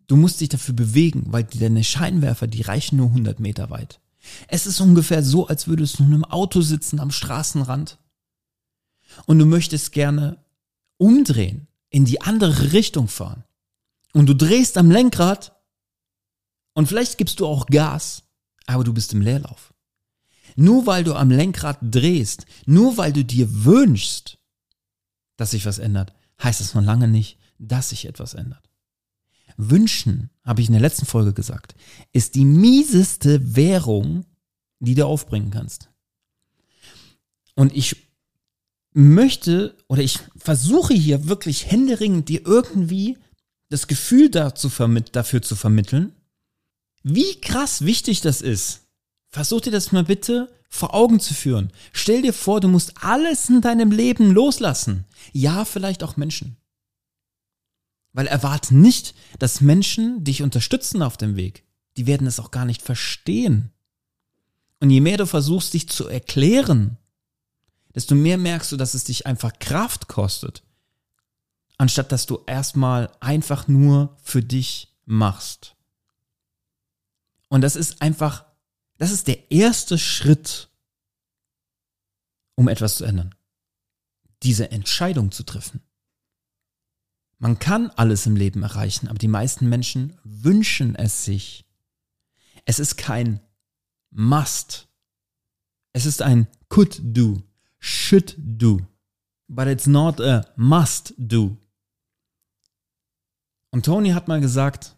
du 0.08 0.16
musst 0.16 0.42
dich 0.42 0.50
dafür 0.50 0.76
bewegen, 0.76 1.24
weil 1.28 1.44
deine 1.44 1.84
Scheinwerfer, 1.84 2.48
die 2.48 2.62
reichen 2.62 2.98
nur 2.98 3.08
100 3.08 3.40
Meter 3.40 3.70
weit. 3.70 4.00
Es 4.48 4.68
ist 4.68 4.80
ungefähr 4.80 5.24
so, 5.24 5.48
als 5.48 5.68
würdest 5.68 6.00
du 6.00 6.04
in 6.04 6.14
einem 6.14 6.26
Auto 6.26 6.62
sitzen 6.62 7.00
am 7.00 7.12
Straßenrand 7.12 7.98
und 9.26 9.40
du 9.40 9.46
möchtest 9.46 9.92
gerne 9.92 10.44
umdrehen, 10.98 11.68
in 11.90 12.06
die 12.06 12.22
andere 12.22 12.74
Richtung 12.74 13.08
fahren 13.08 13.44
und 14.14 14.28
du 14.28 14.36
drehst 14.36 14.78
am 14.78 14.92
Lenkrad 14.92 15.57
und 16.78 16.86
vielleicht 16.86 17.18
gibst 17.18 17.40
du 17.40 17.48
auch 17.48 17.66
Gas, 17.66 18.22
aber 18.68 18.84
du 18.84 18.94
bist 18.94 19.12
im 19.12 19.22
Leerlauf. 19.22 19.74
Nur 20.56 20.86
weil 20.86 21.04
du 21.04 21.16
am 21.16 21.32
Lenkrad 21.32 21.80
drehst, 21.82 22.46
nur 22.68 22.98
weil 22.98 23.12
du 23.12 23.26
dir 23.26 23.66
wünschst, 23.66 24.38
dass 25.38 25.52
sich 25.52 25.66
was 25.66 25.80
ändert, 25.80 26.14
heißt 26.44 26.62
das 26.62 26.76
noch 26.76 26.84
lange 26.84 27.08
nicht, 27.08 27.40
dass 27.58 27.90
sich 27.90 28.06
etwas 28.06 28.36
ändert. 28.36 28.70
Wünschen, 29.58 30.30
habe 30.44 30.62
ich 30.62 30.68
in 30.68 30.74
der 30.74 30.82
letzten 30.84 31.08
Folge 31.08 31.34
gesagt, 31.34 31.74
ist 32.12 32.36
die 32.36 32.46
mieseste 32.46 33.56
Währung, 33.56 34.26
die 34.78 34.94
du 34.94 35.08
aufbringen 35.08 35.50
kannst. 35.50 35.90
Und 37.56 37.76
ich 37.76 37.96
möchte 38.94 39.76
oder 39.88 40.04
ich 40.04 40.20
versuche 40.36 40.94
hier 40.94 41.28
wirklich 41.28 41.72
händeringend 41.72 42.30
dir 42.30 42.46
irgendwie 42.46 43.18
das 43.70 43.88
Gefühl 43.88 44.30
dazu 44.30 44.70
vermit 44.70 45.16
dafür 45.16 45.42
zu 45.42 45.56
vermitteln, 45.56 46.14
wie 47.14 47.40
krass 47.42 47.86
wichtig 47.86 48.22
das 48.22 48.42
ist. 48.42 48.88
Versuch 49.30 49.62
dir 49.62 49.72
das 49.72 49.92
mal 49.92 50.04
bitte 50.04 50.54
vor 50.70 50.94
Augen 50.94 51.20
zu 51.20 51.34
führen. 51.34 51.72
Stell 51.94 52.22
dir 52.22 52.34
vor, 52.34 52.60
du 52.60 52.68
musst 52.68 53.04
alles 53.04 53.50
in 53.50 53.62
deinem 53.62 53.92
Leben 53.92 54.32
loslassen. 54.32 55.06
Ja, 55.32 55.66
vielleicht 55.66 56.04
auch 56.04 56.18
Menschen. 56.18 56.58
Weil 58.14 58.28
erwarte 58.28 58.76
nicht, 58.76 59.16
dass 59.40 59.62
Menschen 59.62 60.24
dich 60.24 60.42
unterstützen 60.44 61.02
auf 61.02 61.18
dem 61.18 61.36
Weg. 61.36 61.64
Die 61.98 62.08
werden 62.08 62.28
es 62.28 62.40
auch 62.40 62.52
gar 62.52 62.66
nicht 62.66 62.82
verstehen. 62.82 63.72
Und 64.80 64.90
je 64.90 65.02
mehr 65.02 65.18
du 65.18 65.26
versuchst, 65.26 65.74
dich 65.74 65.90
zu 65.90 66.08
erklären, 66.08 66.98
desto 67.96 68.16
mehr 68.16 68.38
merkst 68.38 68.72
du, 68.72 68.78
dass 68.78 68.94
es 68.94 69.06
dich 69.06 69.26
einfach 69.26 69.58
Kraft 69.60 70.08
kostet 70.08 70.64
anstatt 71.78 72.12
dass 72.12 72.26
du 72.26 72.42
erstmal 72.46 73.12
einfach 73.20 73.68
nur 73.68 74.18
für 74.24 74.42
dich 74.42 74.96
machst. 75.06 75.76
Und 77.50 77.62
das 77.62 77.76
ist 77.76 78.02
einfach, 78.02 78.46
das 78.98 79.12
ist 79.12 79.28
der 79.28 79.52
erste 79.52 79.98
Schritt, 79.98 80.70
um 82.56 82.68
etwas 82.68 82.98
zu 82.98 83.06
ändern. 83.06 83.36
Diese 84.44 84.72
Entscheidung 84.72 85.32
zu 85.32 85.44
treffen. 85.44 85.82
Man 87.40 87.60
kann 87.60 87.90
alles 87.92 88.26
im 88.26 88.36
Leben 88.36 88.64
erreichen, 88.64 89.08
aber 89.08 89.20
die 89.20 89.28
meisten 89.28 89.70
Menschen 89.70 90.18
wünschen 90.24 90.96
es 90.96 91.24
sich. 91.24 91.66
Es 92.66 92.80
ist 92.80 92.98
kein 92.98 93.40
Must. 94.10 94.88
Es 95.94 96.06
ist 96.06 96.22
ein 96.22 96.48
could 96.70 97.00
do, 97.02 97.44
should 97.80 98.36
do, 98.38 98.82
but 99.48 99.68
it's 99.68 99.88
not 99.88 100.20
a 100.20 100.46
must 100.56 101.14
do. 101.18 101.58
Und 103.72 103.86
Tony 103.86 104.10
hat 104.10 104.28
mal 104.28 104.42
gesagt, 104.42 104.97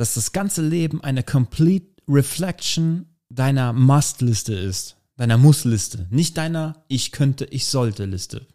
dass 0.00 0.14
das 0.14 0.32
ganze 0.32 0.66
Leben 0.66 1.04
eine 1.04 1.22
complete 1.22 2.02
reflection 2.08 3.04
deiner 3.28 3.74
Must-Liste 3.74 4.54
ist, 4.54 4.96
deiner 5.16 5.36
Muss-Liste, 5.36 6.06
nicht 6.08 6.38
deiner 6.38 6.82
Ich 6.88 7.12
könnte, 7.12 7.44
ich 7.44 7.66
sollte 7.66 8.06
Liste. 8.06 8.46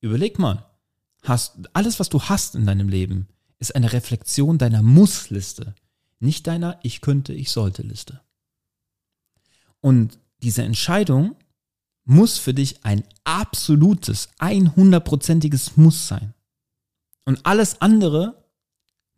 Überleg 0.00 0.40
mal, 0.40 0.68
hast, 1.22 1.58
alles, 1.74 2.00
was 2.00 2.08
du 2.08 2.20
hast 2.22 2.56
in 2.56 2.66
deinem 2.66 2.88
Leben, 2.88 3.28
ist 3.60 3.76
eine 3.76 3.92
Reflexion 3.92 4.58
deiner 4.58 4.82
Muss-Liste, 4.82 5.76
nicht 6.18 6.48
deiner 6.48 6.80
Ich 6.82 7.00
könnte, 7.00 7.34
ich 7.34 7.52
sollte 7.52 7.82
Liste. 7.82 8.20
Und 9.80 10.18
diese 10.42 10.64
Entscheidung 10.64 11.36
muss 12.04 12.36
für 12.36 12.52
dich 12.52 12.84
ein 12.84 13.04
absolutes, 13.22 14.28
100%iges 14.40 15.76
Muss 15.76 16.08
sein. 16.08 16.34
Und 17.24 17.46
alles 17.46 17.80
andere 17.80 18.39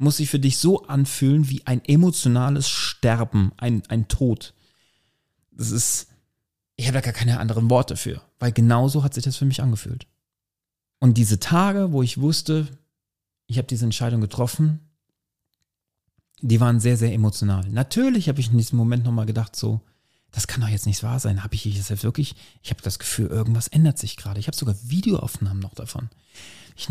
muss 0.02 0.18
sich 0.18 0.28
für 0.28 0.38
dich 0.38 0.58
so 0.58 0.82
anfühlen 0.84 1.48
wie 1.48 1.66
ein 1.66 1.84
emotionales 1.84 2.68
Sterben, 2.68 3.52
ein, 3.56 3.82
ein 3.88 4.08
Tod. 4.08 4.54
Das 5.52 5.70
ist, 5.70 6.08
ich 6.76 6.86
habe 6.86 6.94
da 6.94 7.00
gar 7.00 7.12
keine 7.12 7.38
anderen 7.38 7.70
Worte 7.70 7.96
für, 7.96 8.20
weil 8.38 8.52
genauso 8.52 9.04
hat 9.04 9.14
sich 9.14 9.24
das 9.24 9.36
für 9.36 9.44
mich 9.44 9.62
angefühlt. 9.62 10.06
Und 10.98 11.18
diese 11.18 11.40
Tage, 11.40 11.92
wo 11.92 12.02
ich 12.02 12.20
wusste, 12.20 12.68
ich 13.46 13.58
habe 13.58 13.68
diese 13.68 13.84
Entscheidung 13.84 14.20
getroffen, 14.20 14.80
die 16.40 16.60
waren 16.60 16.80
sehr, 16.80 16.96
sehr 16.96 17.12
emotional. 17.12 17.68
Natürlich 17.68 18.28
habe 18.28 18.40
ich 18.40 18.50
in 18.50 18.58
diesem 18.58 18.78
Moment 18.78 19.04
nochmal 19.04 19.26
gedacht, 19.26 19.54
so, 19.54 19.80
das 20.32 20.46
kann 20.46 20.60
doch 20.62 20.68
jetzt 20.68 20.86
nicht 20.86 21.02
wahr 21.02 21.20
sein. 21.20 21.44
Habe 21.44 21.54
ich 21.54 21.64
jetzt 21.64 21.86
selbst 21.86 22.04
wirklich, 22.04 22.34
ich 22.62 22.70
habe 22.70 22.82
das 22.82 22.98
Gefühl, 22.98 23.26
irgendwas 23.26 23.68
ändert 23.68 23.98
sich 23.98 24.16
gerade. 24.16 24.40
Ich 24.40 24.48
habe 24.48 24.56
sogar 24.56 24.74
Videoaufnahmen 24.82 25.60
noch 25.60 25.74
davon. 25.74 26.08
Ich 26.76 26.88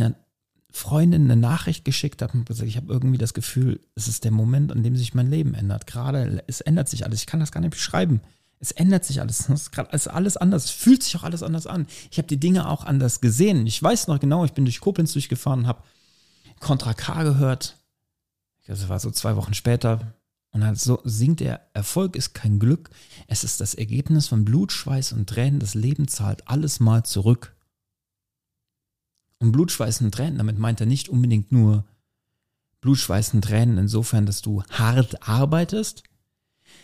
Freundin 0.72 1.26
eine 1.26 1.36
Nachricht 1.36 1.86
geschickt 1.86 2.22
habe 2.22 2.34
und 2.34 2.46
gesagt, 2.46 2.68
ich 2.68 2.78
habe 2.78 2.92
irgendwie 2.92 3.18
das 3.18 3.34
Gefühl, 3.34 3.82
es 3.96 4.08
ist 4.08 4.24
der 4.24 4.32
Moment, 4.32 4.72
an 4.72 4.84
dem 4.84 4.96
sich 4.96 5.14
mein 5.14 5.30
Leben 5.30 5.54
ändert. 5.54 5.86
Gerade, 5.86 6.44
es 6.48 6.62
ändert 6.62 6.90
sich 6.90 7.06
alles. 7.06 7.22
Ich 7.22 7.28
kann 7.28 7.40
das 7.40 7.52
gar 7.52 7.60
nicht 7.60 7.72
beschreiben. 7.72 8.22
Es 8.60 8.72
ändert 8.72 9.04
sich 9.04 9.20
alles. 9.20 9.50
Es 9.50 9.70
ist 9.92 10.08
alles 10.08 10.38
anders. 10.38 10.66
Es 10.66 10.72
fühlt 10.72 11.04
sich 11.04 11.16
auch 11.18 11.24
alles 11.24 11.44
anders 11.44 11.68
an. 11.68 11.88
Ich 12.10 12.18
habe 12.18 12.28
die 12.28 12.40
Dinge 12.40 12.70
auch 12.70 12.86
anders 12.86 13.22
gesehen. 13.22 13.68
Ich 13.68 13.82
weiß 13.82 14.08
noch 14.08 14.20
genau, 14.20 14.46
ich 14.46 14.54
bin 14.54 14.66
durch 14.66 14.80
Koblenz 14.80 15.14
durchgefahren 15.14 15.68
habe 15.68 15.84
Contra 16.62 16.94
K 16.94 17.24
gehört. 17.24 17.78
Das 18.68 18.88
war 18.88 19.00
so 19.00 19.12
zwei 19.12 19.36
Wochen 19.36 19.54
später. 19.54 20.14
Und 20.52 20.62
dann 20.62 20.76
so 20.76 21.02
singt 21.04 21.42
er, 21.42 21.62
Erfolg 21.74 22.16
ist 22.16 22.34
kein 22.34 22.60
Glück, 22.60 22.90
es 23.28 23.44
ist 23.44 23.62
das 23.62 23.74
Ergebnis 23.74 24.28
von 24.28 24.44
Blut, 24.44 24.74
Schweiß 24.74 25.14
und 25.14 25.30
Tränen, 25.30 25.60
das 25.60 25.76
Leben 25.76 26.10
zahlt 26.10 26.48
alles 26.48 26.82
mal 26.82 27.04
zurück. 27.04 27.56
Und 29.42 29.52
Blut, 29.52 29.72
Schweiß 29.72 30.02
und 30.02 30.14
Tränen, 30.14 30.38
damit 30.38 30.60
meint 30.60 30.80
er 30.82 30.86
nicht 30.86 31.10
unbedingt 31.10 31.52
nur 31.52 31.84
Blut, 32.80 33.00
Schweiß 33.00 33.34
und 33.34 33.42
Tränen 33.42 33.80
insofern, 33.80 34.28
dass 34.28 34.44
du 34.44 34.64
hart 34.70 35.28
arbeitest, 35.28 36.04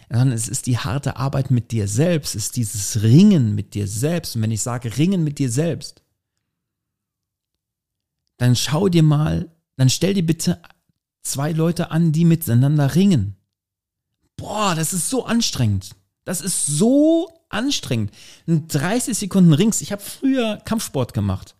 sondern 0.09 0.31
es 0.31 0.47
ist 0.47 0.65
die 0.65 0.79
harte 0.79 1.17
Arbeit 1.17 1.51
mit 1.51 1.71
dir 1.71 1.87
selbst, 1.87 2.35
es 2.35 2.45
ist 2.45 2.55
dieses 2.55 3.03
Ringen 3.03 3.53
mit 3.53 3.75
dir 3.75 3.87
selbst. 3.87 4.35
Und 4.35 4.41
wenn 4.41 4.51
ich 4.51 4.63
sage 4.63 4.97
Ringen 4.97 5.23
mit 5.23 5.37
dir 5.37 5.51
selbst, 5.51 6.01
dann 8.37 8.55
schau 8.55 8.89
dir 8.89 9.03
mal, 9.03 9.51
dann 9.75 9.89
stell 9.89 10.15
dir 10.15 10.25
bitte 10.25 10.59
zwei 11.21 11.51
Leute 11.51 11.91
an, 11.91 12.11
die 12.11 12.25
miteinander 12.25 12.95
ringen. 12.95 13.35
Boah, 14.35 14.73
das 14.73 14.93
ist 14.93 15.09
so 15.11 15.25
anstrengend. 15.25 15.95
Das 16.25 16.41
ist 16.41 16.65
so 16.65 17.29
anstrengend. 17.49 18.11
30 18.47 19.15
Sekunden 19.15 19.53
Rings. 19.53 19.81
Ich 19.81 19.91
habe 19.91 20.01
früher 20.01 20.57
Kampfsport 20.65 21.13
gemacht. 21.13 21.55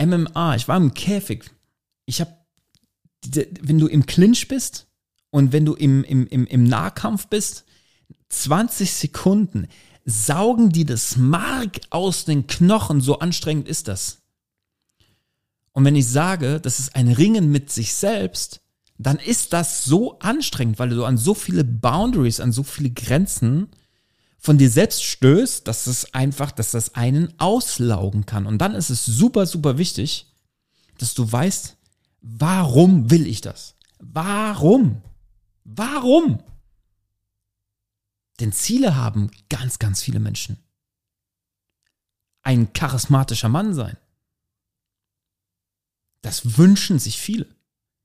MMA, 0.00 0.56
ich 0.56 0.68
war 0.68 0.76
im 0.76 0.94
Käfig. 0.94 1.50
Ich 2.06 2.20
habe, 2.20 2.32
wenn 3.60 3.78
du 3.78 3.86
im 3.86 4.06
Clinch 4.06 4.48
bist 4.48 4.86
und 5.30 5.52
wenn 5.52 5.64
du 5.64 5.74
im, 5.74 6.04
im, 6.04 6.26
im, 6.26 6.46
im 6.46 6.64
Nahkampf 6.64 7.26
bist, 7.26 7.64
20 8.30 8.92
Sekunden 8.92 9.68
saugen 10.04 10.70
die 10.70 10.86
das 10.86 11.16
Mark 11.16 11.80
aus 11.90 12.24
den 12.24 12.46
Knochen, 12.46 13.00
so 13.00 13.18
anstrengend 13.18 13.68
ist 13.68 13.88
das. 13.88 14.22
Und 15.72 15.84
wenn 15.84 15.96
ich 15.96 16.08
sage, 16.08 16.60
das 16.60 16.78
ist 16.78 16.96
ein 16.96 17.08
Ringen 17.08 17.52
mit 17.52 17.70
sich 17.70 17.94
selbst, 17.94 18.62
dann 18.96 19.18
ist 19.18 19.52
das 19.52 19.84
so 19.84 20.18
anstrengend, 20.18 20.78
weil 20.78 20.88
du 20.88 21.04
an 21.04 21.18
so 21.18 21.34
viele 21.34 21.62
Boundaries, 21.62 22.40
an 22.40 22.52
so 22.52 22.62
viele 22.62 22.90
Grenzen 22.90 23.68
von 24.38 24.56
dir 24.56 24.70
selbst 24.70 25.02
stößt, 25.04 25.66
dass 25.66 25.86
es 25.86 26.14
einfach, 26.14 26.52
dass 26.52 26.70
das 26.70 26.94
einen 26.94 27.38
auslaugen 27.38 28.24
kann. 28.24 28.46
Und 28.46 28.58
dann 28.58 28.74
ist 28.74 28.90
es 28.90 29.04
super, 29.04 29.46
super 29.46 29.78
wichtig, 29.78 30.32
dass 30.98 31.14
du 31.14 31.30
weißt, 31.30 31.76
warum 32.20 33.10
will 33.10 33.26
ich 33.26 33.40
das? 33.40 33.74
Warum? 33.98 35.02
Warum? 35.64 36.42
Denn 38.40 38.52
Ziele 38.52 38.94
haben 38.94 39.30
ganz, 39.48 39.78
ganz 39.78 40.02
viele 40.02 40.20
Menschen. 40.20 40.58
Ein 42.42 42.72
charismatischer 42.72 43.48
Mann 43.48 43.74
sein. 43.74 43.96
Das 46.22 46.58
wünschen 46.58 46.98
sich 46.98 47.18
viele. 47.18 47.46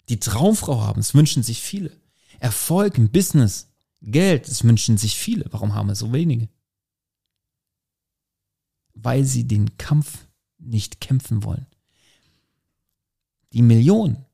Die 0.10 0.20
Traumfrau 0.20 0.82
haben, 0.82 1.00
das 1.00 1.14
wünschen 1.14 1.44
sich 1.44 1.62
viele. 1.62 1.96
Erfolg 2.40 2.98
im 2.98 3.10
Business, 3.10 3.73
Geld, 4.04 4.48
das 4.48 4.64
wünschen 4.64 4.98
sich 4.98 5.18
viele. 5.18 5.46
Warum 5.52 5.74
haben 5.74 5.88
wir 5.88 5.96
so 5.96 6.12
wenige? 6.12 6.50
Weil 8.94 9.24
sie 9.24 9.48
den 9.48 9.78
Kampf 9.78 10.28
nicht 10.58 11.00
kämpfen 11.00 11.44
wollen. 11.44 11.68
Die 13.54 13.62
Millionen 13.62 14.26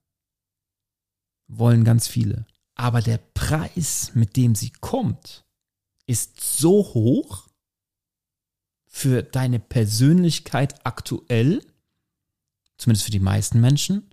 wollen 1.47 1.83
ganz 1.83 2.07
viele. 2.07 2.45
Aber 2.75 3.01
der 3.01 3.17
Preis, 3.17 4.11
mit 4.15 4.37
dem 4.37 4.55
sie 4.55 4.71
kommt, 4.71 5.45
ist 6.07 6.39
so 6.41 6.83
hoch 6.93 7.47
für 8.87 9.21
deine 9.21 9.59
Persönlichkeit 9.59 10.85
aktuell, 10.85 11.63
zumindest 12.77 13.05
für 13.05 13.11
die 13.11 13.19
meisten 13.19 13.61
Menschen, 13.61 14.09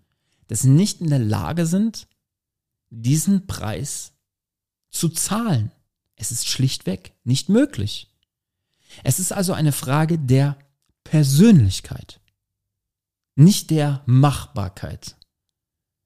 dass 0.49 0.63
sie 0.63 0.69
nicht 0.69 1.01
in 1.01 1.09
der 1.09 1.19
Lage 1.19 1.67
sind, 1.67 2.09
diesen 2.91 3.47
Preis 3.47 4.16
zu 4.99 5.09
zahlen. 5.09 5.71
Es 6.17 6.33
ist 6.33 6.49
schlichtweg 6.49 7.13
nicht 7.25 7.49
möglich. 7.49 8.09
Es 9.05 9.19
ist 9.19 9.33
also 9.33 9.53
eine 9.53 9.73
Frage 9.73 10.19
der 10.19 10.57
Persönlichkeit, 11.05 12.21
nicht 13.35 13.71
der 13.71 14.03
Machbarkeit. 14.07 15.17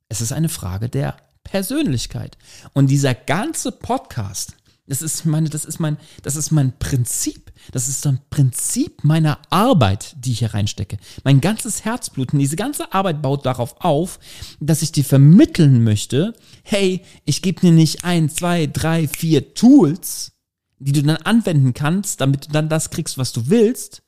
Es 0.08 0.20
ist 0.20 0.32
eine 0.32 0.48
Frage 0.48 0.88
der 0.88 1.16
Persönlichkeit. 1.44 2.36
Und 2.72 2.88
dieser 2.88 3.14
ganze 3.14 3.72
Podcast 3.72 4.56
das 4.90 5.02
ist 5.02 5.24
meine, 5.24 5.48
das 5.48 5.64
ist 5.64 5.78
mein, 5.78 5.98
das 6.24 6.34
ist 6.34 6.50
mein 6.50 6.76
Prinzip. 6.76 7.52
Das 7.70 7.86
ist 7.86 8.04
ein 8.08 8.18
Prinzip 8.28 9.04
meiner 9.04 9.38
Arbeit, 9.48 10.16
die 10.18 10.32
ich 10.32 10.40
hier 10.40 10.52
reinstecke. 10.52 10.98
Mein 11.22 11.40
ganzes 11.40 11.84
Herzblut 11.84 12.32
und 12.32 12.40
diese 12.40 12.56
ganze 12.56 12.92
Arbeit 12.92 13.22
baut 13.22 13.46
darauf 13.46 13.76
auf, 13.78 14.18
dass 14.58 14.82
ich 14.82 14.90
dir 14.90 15.04
vermitteln 15.04 15.84
möchte, 15.84 16.34
hey, 16.64 17.02
ich 17.24 17.40
gebe 17.40 17.60
dir 17.60 17.70
nicht 17.70 18.04
ein, 18.04 18.30
zwei, 18.30 18.66
drei, 18.66 19.06
vier 19.06 19.54
Tools, 19.54 20.32
die 20.80 20.90
du 20.90 21.04
dann 21.04 21.18
anwenden 21.18 21.72
kannst, 21.72 22.20
damit 22.20 22.48
du 22.48 22.52
dann 22.52 22.68
das 22.68 22.90
kriegst, 22.90 23.16
was 23.16 23.32
du 23.32 23.48
willst, 23.48 24.02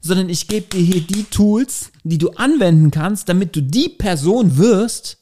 sondern 0.00 0.30
ich 0.30 0.48
gebe 0.48 0.68
dir 0.68 0.80
hier 0.80 1.02
die 1.02 1.24
Tools, 1.24 1.92
die 2.02 2.18
du 2.18 2.30
anwenden 2.30 2.90
kannst, 2.90 3.28
damit 3.28 3.54
du 3.54 3.60
die 3.60 3.90
Person 3.90 4.56
wirst, 4.56 5.18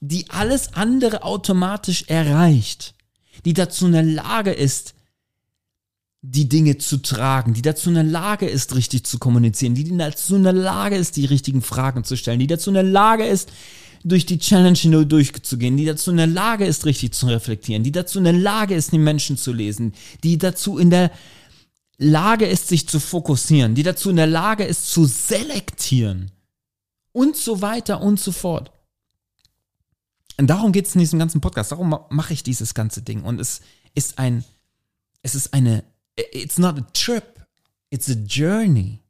die 0.00 0.28
alles 0.28 0.74
andere 0.74 1.22
automatisch 1.22 2.04
erreicht 2.08 2.94
die 3.44 3.52
dazu 3.52 3.86
in 3.86 3.92
der 3.92 4.02
Lage 4.02 4.52
ist, 4.52 4.94
die 6.26 6.48
Dinge 6.48 6.78
zu 6.78 7.02
tragen, 7.02 7.52
die 7.52 7.60
dazu 7.60 7.90
in 7.90 7.96
der 7.96 8.04
Lage 8.04 8.46
ist, 8.46 8.74
richtig 8.74 9.04
zu 9.04 9.18
kommunizieren, 9.18 9.74
die 9.74 9.84
dazu 9.96 10.36
in 10.36 10.42
der 10.42 10.54
Lage 10.54 10.96
ist, 10.96 11.16
die 11.16 11.26
richtigen 11.26 11.60
Fragen 11.60 12.02
zu 12.02 12.16
stellen, 12.16 12.38
die 12.38 12.46
dazu 12.46 12.70
in 12.70 12.74
der 12.74 12.82
Lage 12.82 13.26
ist, 13.26 13.52
durch 14.04 14.24
die 14.24 14.38
Challenge 14.38 14.78
hindurch 14.78 15.08
durchzugehen, 15.08 15.76
die 15.76 15.84
dazu 15.84 16.10
in 16.10 16.18
der 16.18 16.26
Lage 16.26 16.66
ist, 16.66 16.86
richtig 16.86 17.12
zu 17.12 17.26
reflektieren, 17.26 17.82
die 17.82 17.92
dazu 17.92 18.18
in 18.18 18.24
der 18.24 18.34
Lage 18.34 18.74
ist, 18.74 18.92
die 18.92 18.98
Menschen 18.98 19.36
zu 19.36 19.52
lesen, 19.52 19.92
die 20.22 20.38
dazu 20.38 20.78
in 20.78 20.90
der 20.90 21.10
Lage 21.98 22.46
ist, 22.46 22.68
sich 22.68 22.88
zu 22.88 23.00
fokussieren, 23.00 23.74
die 23.74 23.82
dazu 23.82 24.10
in 24.10 24.16
der 24.16 24.26
Lage 24.26 24.64
ist, 24.64 24.90
zu 24.90 25.04
selektieren 25.04 26.30
und 27.12 27.36
so 27.36 27.62
weiter 27.62 28.00
und 28.00 28.20
so 28.20 28.32
fort. 28.32 28.73
Und 30.36 30.48
darum 30.48 30.72
geht 30.72 30.86
es 30.86 30.94
in 30.94 30.98
diesem 31.00 31.18
ganzen 31.18 31.40
Podcast. 31.40 31.72
Darum 31.72 31.96
mache 32.10 32.32
ich 32.32 32.42
dieses 32.42 32.74
ganze 32.74 33.02
Ding. 33.02 33.22
Und 33.22 33.40
es 33.40 33.60
ist 33.94 34.18
ein, 34.18 34.44
es 35.22 35.34
ist 35.34 35.54
eine, 35.54 35.84
it's 36.16 36.58
not 36.58 36.78
a 36.78 36.86
trip, 36.92 37.46
it's 37.90 38.08
a 38.08 38.14
journey. 38.14 39.00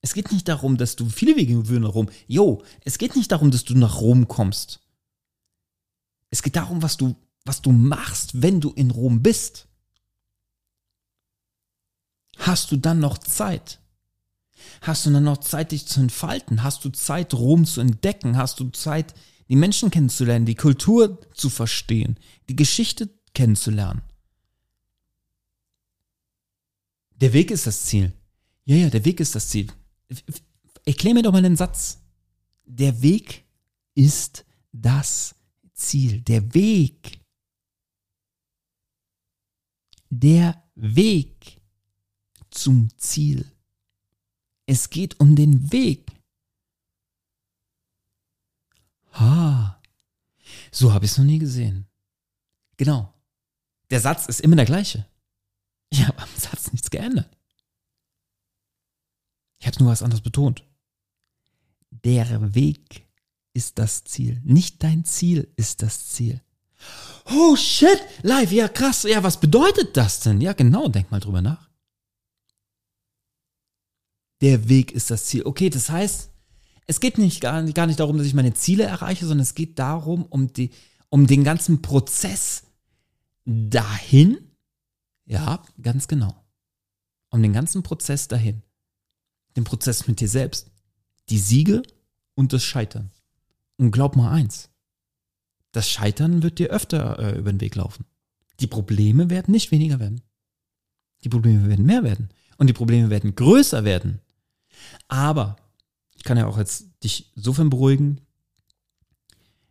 Es 0.00 0.14
geht 0.14 0.30
nicht 0.32 0.48
darum, 0.48 0.76
dass 0.76 0.96
du, 0.96 1.08
viele 1.08 1.36
Wege 1.36 1.64
führen 1.64 1.82
nach 1.82 1.94
Rom. 1.94 2.08
Jo, 2.26 2.62
es 2.84 2.98
geht 2.98 3.16
nicht 3.16 3.32
darum, 3.32 3.50
dass 3.50 3.64
du 3.64 3.74
nach 3.74 4.00
Rom 4.00 4.28
kommst. 4.28 4.80
Es 6.30 6.42
geht 6.42 6.56
darum, 6.56 6.82
was 6.82 6.96
du, 6.96 7.16
was 7.44 7.62
du 7.62 7.72
machst, 7.72 8.42
wenn 8.42 8.60
du 8.60 8.70
in 8.72 8.90
Rom 8.90 9.22
bist. 9.22 9.66
Hast 12.38 12.70
du 12.70 12.76
dann 12.76 13.00
noch 13.00 13.18
Zeit? 13.18 13.80
Hast 14.80 15.06
du 15.06 15.10
dann 15.10 15.24
noch 15.24 15.38
Zeit, 15.38 15.72
dich 15.72 15.86
zu 15.86 16.00
entfalten? 16.00 16.62
Hast 16.62 16.84
du 16.84 16.90
Zeit, 16.90 17.34
Rom 17.34 17.64
zu 17.64 17.80
entdecken? 17.80 18.36
Hast 18.36 18.60
du 18.60 18.68
Zeit, 18.70 19.14
die 19.48 19.56
Menschen 19.56 19.90
kennenzulernen, 19.90 20.46
die 20.46 20.54
Kultur 20.54 21.20
zu 21.32 21.50
verstehen, 21.50 22.18
die 22.48 22.56
Geschichte 22.56 23.10
kennenzulernen. 23.34 24.02
Der 27.20 27.32
Weg 27.32 27.50
ist 27.50 27.66
das 27.66 27.84
Ziel. 27.84 28.12
Ja, 28.64 28.76
ja, 28.76 28.90
der 28.90 29.04
Weg 29.04 29.20
ist 29.20 29.34
das 29.34 29.48
Ziel. 29.48 29.72
Erklär 30.84 31.14
mir 31.14 31.22
doch 31.22 31.32
mal 31.32 31.42
den 31.42 31.56
Satz. 31.56 32.00
Der 32.64 33.00
Weg 33.00 33.44
ist 33.94 34.44
das 34.72 35.34
Ziel. 35.72 36.20
Der 36.22 36.54
Weg. 36.54 37.20
Der 40.10 40.62
Weg 40.74 41.60
zum 42.50 42.88
Ziel. 42.98 43.44
Es 44.66 44.90
geht 44.90 45.18
um 45.20 45.36
den 45.36 45.72
Weg. 45.72 46.10
Ha, 49.18 49.80
so 50.70 50.92
habe 50.92 51.04
ich 51.04 51.12
es 51.12 51.18
noch 51.18 51.24
nie 51.24 51.38
gesehen. 51.38 51.86
Genau. 52.76 53.12
Der 53.90 54.00
Satz 54.00 54.26
ist 54.26 54.40
immer 54.40 54.56
der 54.56 54.64
gleiche. 54.64 55.06
Ich 55.90 56.06
habe 56.06 56.20
am 56.20 56.28
Satz 56.36 56.72
nichts 56.72 56.90
geändert. 56.90 57.36
Ich 59.58 59.66
habe 59.66 59.78
nur 59.78 59.92
was 59.92 60.02
anderes 60.02 60.22
betont. 60.22 60.64
Der 61.90 62.54
Weg 62.54 63.06
ist 63.54 63.78
das 63.78 64.04
Ziel. 64.04 64.40
Nicht 64.44 64.82
dein 64.82 65.04
Ziel 65.04 65.50
ist 65.56 65.82
das 65.82 66.08
Ziel. 66.08 66.42
Oh 67.24 67.56
shit, 67.56 68.00
live, 68.22 68.52
ja 68.52 68.68
krass. 68.68 69.04
Ja, 69.04 69.22
was 69.22 69.40
bedeutet 69.40 69.96
das 69.96 70.20
denn? 70.20 70.40
Ja, 70.40 70.52
genau, 70.52 70.88
denk 70.88 71.10
mal 71.10 71.20
drüber 71.20 71.40
nach. 71.40 71.70
Der 74.42 74.68
Weg 74.68 74.92
ist 74.92 75.10
das 75.10 75.24
Ziel. 75.24 75.44
Okay, 75.44 75.70
das 75.70 75.88
heißt, 75.88 76.30
Es 76.86 77.00
geht 77.00 77.18
nicht 77.18 77.40
gar, 77.40 77.62
gar 77.72 77.86
nicht 77.86 77.98
darum, 77.98 78.16
dass 78.16 78.26
ich 78.26 78.34
meine 78.34 78.54
Ziele 78.54 78.84
erreiche, 78.84 79.26
sondern 79.26 79.42
es 79.42 79.54
geht 79.54 79.78
darum, 79.78 80.24
um, 80.26 80.52
die, 80.52 80.70
um 81.08 81.26
den 81.26 81.42
ganzen 81.42 81.82
Prozess 81.82 82.64
dahin. 83.44 84.38
Ja, 85.24 85.62
ganz 85.82 86.06
genau. 86.06 86.44
Um 87.30 87.42
den 87.42 87.52
ganzen 87.52 87.82
Prozess 87.82 88.28
dahin. 88.28 88.62
Den 89.56 89.64
Prozess 89.64 90.06
mit 90.06 90.20
dir 90.20 90.28
selbst. 90.28 90.70
Die 91.28 91.38
Siege 91.38 91.82
und 92.34 92.52
das 92.52 92.62
Scheitern. 92.62 93.10
Und 93.78 93.90
glaub 93.90 94.14
mal 94.14 94.30
eins. 94.30 94.70
Das 95.72 95.90
Scheitern 95.90 96.42
wird 96.42 96.58
dir 96.58 96.70
öfter 96.70 97.18
äh, 97.18 97.38
über 97.38 97.52
den 97.52 97.60
Weg 97.60 97.74
laufen. 97.74 98.06
Die 98.60 98.66
Probleme 98.66 99.28
werden 99.28 99.52
nicht 99.52 99.72
weniger 99.72 99.98
werden. 99.98 100.22
Die 101.24 101.28
Probleme 101.28 101.68
werden 101.68 101.84
mehr 101.84 102.04
werden. 102.04 102.30
Und 102.56 102.68
die 102.68 102.72
Probleme 102.72 103.10
werden 103.10 103.34
größer 103.34 103.84
werden. 103.84 104.20
Aber 105.08 105.56
ich 106.16 106.24
kann 106.24 106.36
ja 106.36 106.46
auch 106.46 106.58
jetzt 106.58 106.86
dich 107.04 107.32
sofern 107.34 107.70
beruhigen, 107.70 108.20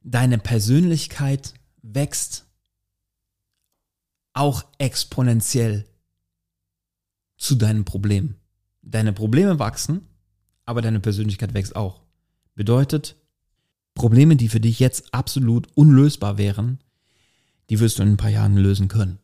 deine 0.01 0.38
Persönlichkeit 0.38 1.53
wächst 1.81 2.45
auch 4.34 4.65
exponentiell 4.77 5.86
zu 7.38 7.55
deinen 7.55 7.86
Problemen. 7.86 8.36
Deine 8.81 9.13
Probleme 9.13 9.60
wachsen, 9.60 10.08
aber 10.65 10.81
deine 10.81 10.99
Persönlichkeit 10.99 11.53
wächst 11.53 11.75
auch. 11.75 12.01
Bedeutet, 12.53 13.15
Probleme, 13.95 14.36
die 14.36 14.49
für 14.49 14.60
dich 14.60 14.79
jetzt 14.79 15.13
absolut 15.13 15.67
unlösbar 15.75 16.38
wären, 16.38 16.79
die 17.69 17.79
wirst 17.79 17.97
du 17.97 18.03
in 18.03 18.10
ein 18.10 18.17
paar 18.17 18.29
Jahren 18.29 18.58
lösen 18.58 18.88
können. 18.88 19.19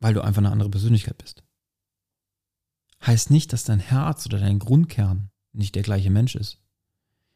Weil 0.00 0.14
du 0.14 0.22
einfach 0.22 0.40
eine 0.40 0.50
andere 0.50 0.70
Persönlichkeit 0.70 1.18
bist. 1.18 1.44
Heißt 3.06 3.30
nicht, 3.30 3.52
dass 3.52 3.64
dein 3.64 3.80
Herz 3.80 4.26
oder 4.26 4.38
dein 4.38 4.58
Grundkern 4.58 5.30
nicht 5.52 5.74
der 5.74 5.82
gleiche 5.82 6.10
Mensch 6.10 6.34
ist. 6.34 6.58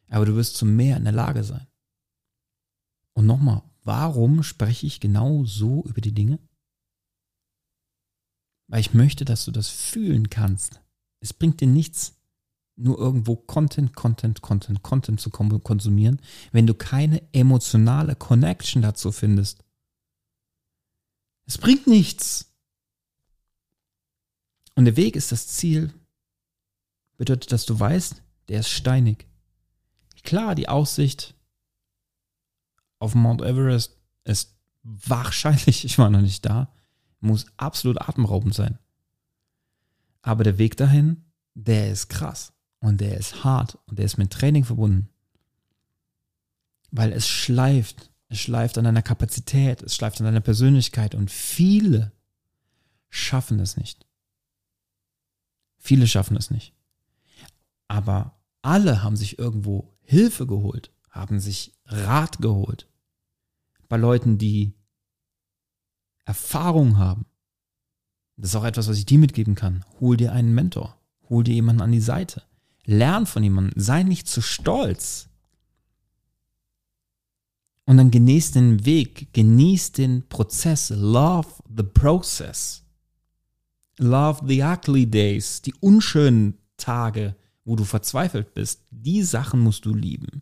Aber 0.09 0.25
du 0.25 0.35
wirst 0.35 0.55
zu 0.55 0.65
mehr 0.65 0.97
in 0.97 1.03
der 1.03 1.13
Lage 1.13 1.43
sein. 1.43 1.67
Und 3.13 3.25
nochmal, 3.25 3.63
warum 3.83 4.43
spreche 4.43 4.85
ich 4.85 4.99
genau 4.99 5.45
so 5.45 5.83
über 5.85 6.01
die 6.01 6.13
Dinge? 6.13 6.39
Weil 8.67 8.81
ich 8.81 8.93
möchte, 8.93 9.25
dass 9.25 9.45
du 9.45 9.51
das 9.51 9.69
fühlen 9.69 10.29
kannst. 10.29 10.81
Es 11.19 11.33
bringt 11.33 11.61
dir 11.61 11.67
nichts, 11.67 12.15
nur 12.75 12.99
irgendwo 12.99 13.35
Content, 13.35 13.95
Content, 13.95 14.41
Content, 14.41 14.83
Content 14.83 15.19
zu 15.19 15.29
konsumieren, 15.29 16.21
wenn 16.51 16.67
du 16.67 16.73
keine 16.73 17.21
emotionale 17.33 18.15
Connection 18.15 18.81
dazu 18.81 19.11
findest. 19.11 19.63
Es 21.45 21.57
bringt 21.57 21.87
nichts. 21.87 22.53
Und 24.75 24.85
der 24.85 24.97
Weg 24.97 25.15
ist 25.15 25.31
das 25.31 25.47
Ziel. 25.47 25.93
Bedeutet, 27.17 27.51
dass 27.51 27.65
du 27.65 27.79
weißt, 27.79 28.21
der 28.49 28.59
ist 28.59 28.69
steinig. 28.69 29.27
Klar, 30.23 30.55
die 30.55 30.69
Aussicht 30.69 31.35
auf 32.99 33.15
Mount 33.15 33.41
Everest 33.41 33.97
ist 34.23 34.55
wahrscheinlich, 34.83 35.85
ich 35.85 35.97
war 35.97 36.09
noch 36.09 36.21
nicht 36.21 36.45
da, 36.45 36.73
muss 37.19 37.45
absolut 37.57 38.01
atemberaubend 38.01 38.53
sein. 38.53 38.77
Aber 40.21 40.43
der 40.43 40.57
Weg 40.57 40.77
dahin, 40.77 41.23
der 41.53 41.91
ist 41.91 42.09
krass 42.09 42.53
und 42.79 42.99
der 43.01 43.17
ist 43.17 43.43
hart 43.43 43.77
und 43.87 43.99
der 43.99 44.05
ist 44.05 44.17
mit 44.17 44.31
Training 44.31 44.63
verbunden. 44.63 45.09
Weil 46.91 47.11
es 47.13 47.27
schleift, 47.27 48.11
es 48.29 48.39
schleift 48.39 48.77
an 48.77 48.85
deiner 48.85 49.01
Kapazität, 49.01 49.81
es 49.83 49.95
schleift 49.95 50.19
an 50.19 50.25
deiner 50.25 50.41
Persönlichkeit 50.41 51.15
und 51.15 51.31
viele 51.31 52.11
schaffen 53.09 53.59
es 53.59 53.77
nicht. 53.77 54.05
Viele 55.77 56.07
schaffen 56.07 56.35
es 56.37 56.49
nicht. 56.49 56.74
Aber 57.87 58.39
alle 58.61 59.03
haben 59.03 59.15
sich 59.15 59.39
irgendwo 59.39 59.97
Hilfe 60.01 60.47
geholt, 60.47 60.91
haben 61.09 61.39
sich 61.39 61.73
Rat 61.85 62.39
geholt. 62.39 62.87
Bei 63.87 63.97
Leuten, 63.97 64.37
die 64.37 64.73
Erfahrung 66.25 66.97
haben. 66.97 67.25
Das 68.37 68.49
ist 68.49 68.55
auch 68.55 68.65
etwas, 68.65 68.87
was 68.87 68.97
ich 68.97 69.05
dir 69.05 69.19
mitgeben 69.19 69.55
kann. 69.55 69.85
Hol 69.99 70.17
dir 70.17 70.33
einen 70.33 70.53
Mentor. 70.53 70.99
Hol 71.29 71.43
dir 71.43 71.53
jemanden 71.53 71.81
an 71.81 71.91
die 71.91 72.01
Seite. 72.01 72.43
Lern 72.85 73.25
von 73.25 73.43
jemandem. 73.43 73.81
Sei 73.81 74.03
nicht 74.03 74.27
zu 74.27 74.41
stolz. 74.41 75.29
Und 77.85 77.97
dann 77.97 78.09
genieß 78.09 78.51
den 78.51 78.85
Weg, 78.85 79.31
genieß 79.33 79.91
den 79.91 80.27
Prozess. 80.27 80.89
Love 80.89 81.47
the 81.75 81.83
process. 81.83 82.83
Love 83.97 84.45
the 84.47 84.61
ugly 84.61 85.09
days, 85.09 85.61
die 85.61 85.73
unschönen 85.75 86.57
Tage, 86.75 87.35
wo 87.65 87.75
du 87.75 87.83
verzweifelt 87.83 88.53
bist. 88.53 88.81
Die 88.91 89.23
Sachen 89.23 89.59
musst 89.59 89.85
du 89.85 89.93
lieben. 89.93 90.41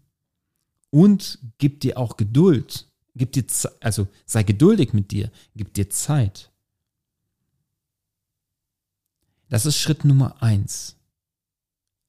Und 0.92 1.40
gib 1.58 1.80
dir 1.80 1.98
auch 1.98 2.18
Geduld. 2.18 2.88
Gib 3.16 3.32
dir, 3.32 3.46
also 3.80 4.08
sei 4.26 4.44
geduldig 4.44 4.94
mit 4.94 5.12
dir. 5.12 5.32
Gib 5.56 5.74
dir 5.74 5.90
Zeit. 5.90 6.52
Das 9.50 9.66
ist 9.66 9.78
Schritt 9.78 10.04
Nummer 10.04 10.42
eins. 10.42 10.98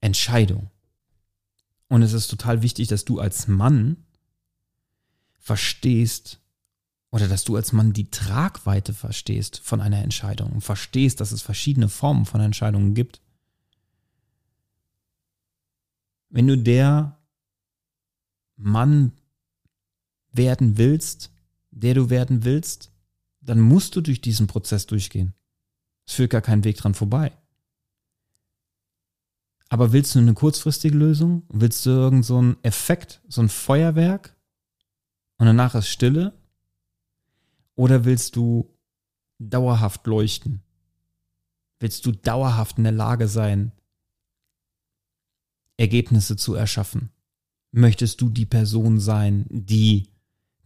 Entscheidung. 0.00 0.70
Und 1.88 2.02
es 2.02 2.12
ist 2.12 2.28
total 2.28 2.62
wichtig, 2.62 2.88
dass 2.88 3.04
du 3.04 3.20
als 3.20 3.48
Mann 3.48 4.04
verstehst, 5.38 6.40
oder 7.10 7.28
dass 7.28 7.44
du 7.44 7.54
als 7.54 7.72
Mann 7.72 7.92
die 7.92 8.10
Tragweite 8.10 8.92
verstehst 8.92 9.60
von 9.62 9.80
einer 9.80 10.02
Entscheidung 10.02 10.50
und 10.50 10.62
verstehst, 10.62 11.20
dass 11.20 11.30
es 11.30 11.42
verschiedene 11.42 11.88
Formen 11.88 12.24
von 12.24 12.40
Entscheidungen 12.40 12.94
gibt. 12.94 13.20
Wenn 16.34 16.48
du 16.48 16.58
der 16.58 17.16
Mann 18.56 19.12
werden 20.32 20.78
willst, 20.78 21.30
der 21.70 21.94
du 21.94 22.10
werden 22.10 22.42
willst, 22.42 22.90
dann 23.40 23.60
musst 23.60 23.94
du 23.94 24.00
durch 24.00 24.20
diesen 24.20 24.48
Prozess 24.48 24.86
durchgehen. 24.86 25.34
Es 26.04 26.14
führt 26.14 26.30
gar 26.30 26.40
keinen 26.40 26.64
Weg 26.64 26.76
dran 26.76 26.94
vorbei. 26.94 27.30
Aber 29.68 29.92
willst 29.92 30.16
du 30.16 30.18
eine 30.18 30.34
kurzfristige 30.34 30.96
Lösung? 30.96 31.44
Willst 31.50 31.86
du 31.86 31.90
irgend 31.90 32.24
so 32.24 32.56
Effekt, 32.62 33.22
so 33.28 33.40
ein 33.40 33.48
Feuerwerk? 33.48 34.36
Und 35.38 35.46
danach 35.46 35.76
ist 35.76 35.86
Stille? 35.86 36.36
Oder 37.76 38.04
willst 38.04 38.34
du 38.34 38.76
dauerhaft 39.38 40.04
leuchten? 40.08 40.64
Willst 41.78 42.04
du 42.06 42.10
dauerhaft 42.10 42.78
in 42.78 42.82
der 42.82 42.92
Lage 42.92 43.28
sein, 43.28 43.70
Ergebnisse 45.76 46.36
zu 46.36 46.54
erschaffen? 46.54 47.10
Möchtest 47.72 48.20
du 48.20 48.28
die 48.28 48.46
Person 48.46 49.00
sein, 49.00 49.46
die 49.50 50.08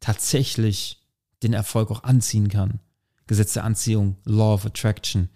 tatsächlich 0.01 1.01
den 1.43 1.53
Erfolg 1.53 1.91
auch 1.91 2.05
anziehen 2.05 2.49
kann? 2.49 2.81
Gesetz 3.27 3.53
der 3.53 3.65
Anziehung, 3.65 4.17
Law 4.25 4.55
of 4.55 4.67
Attraction, 4.67 5.29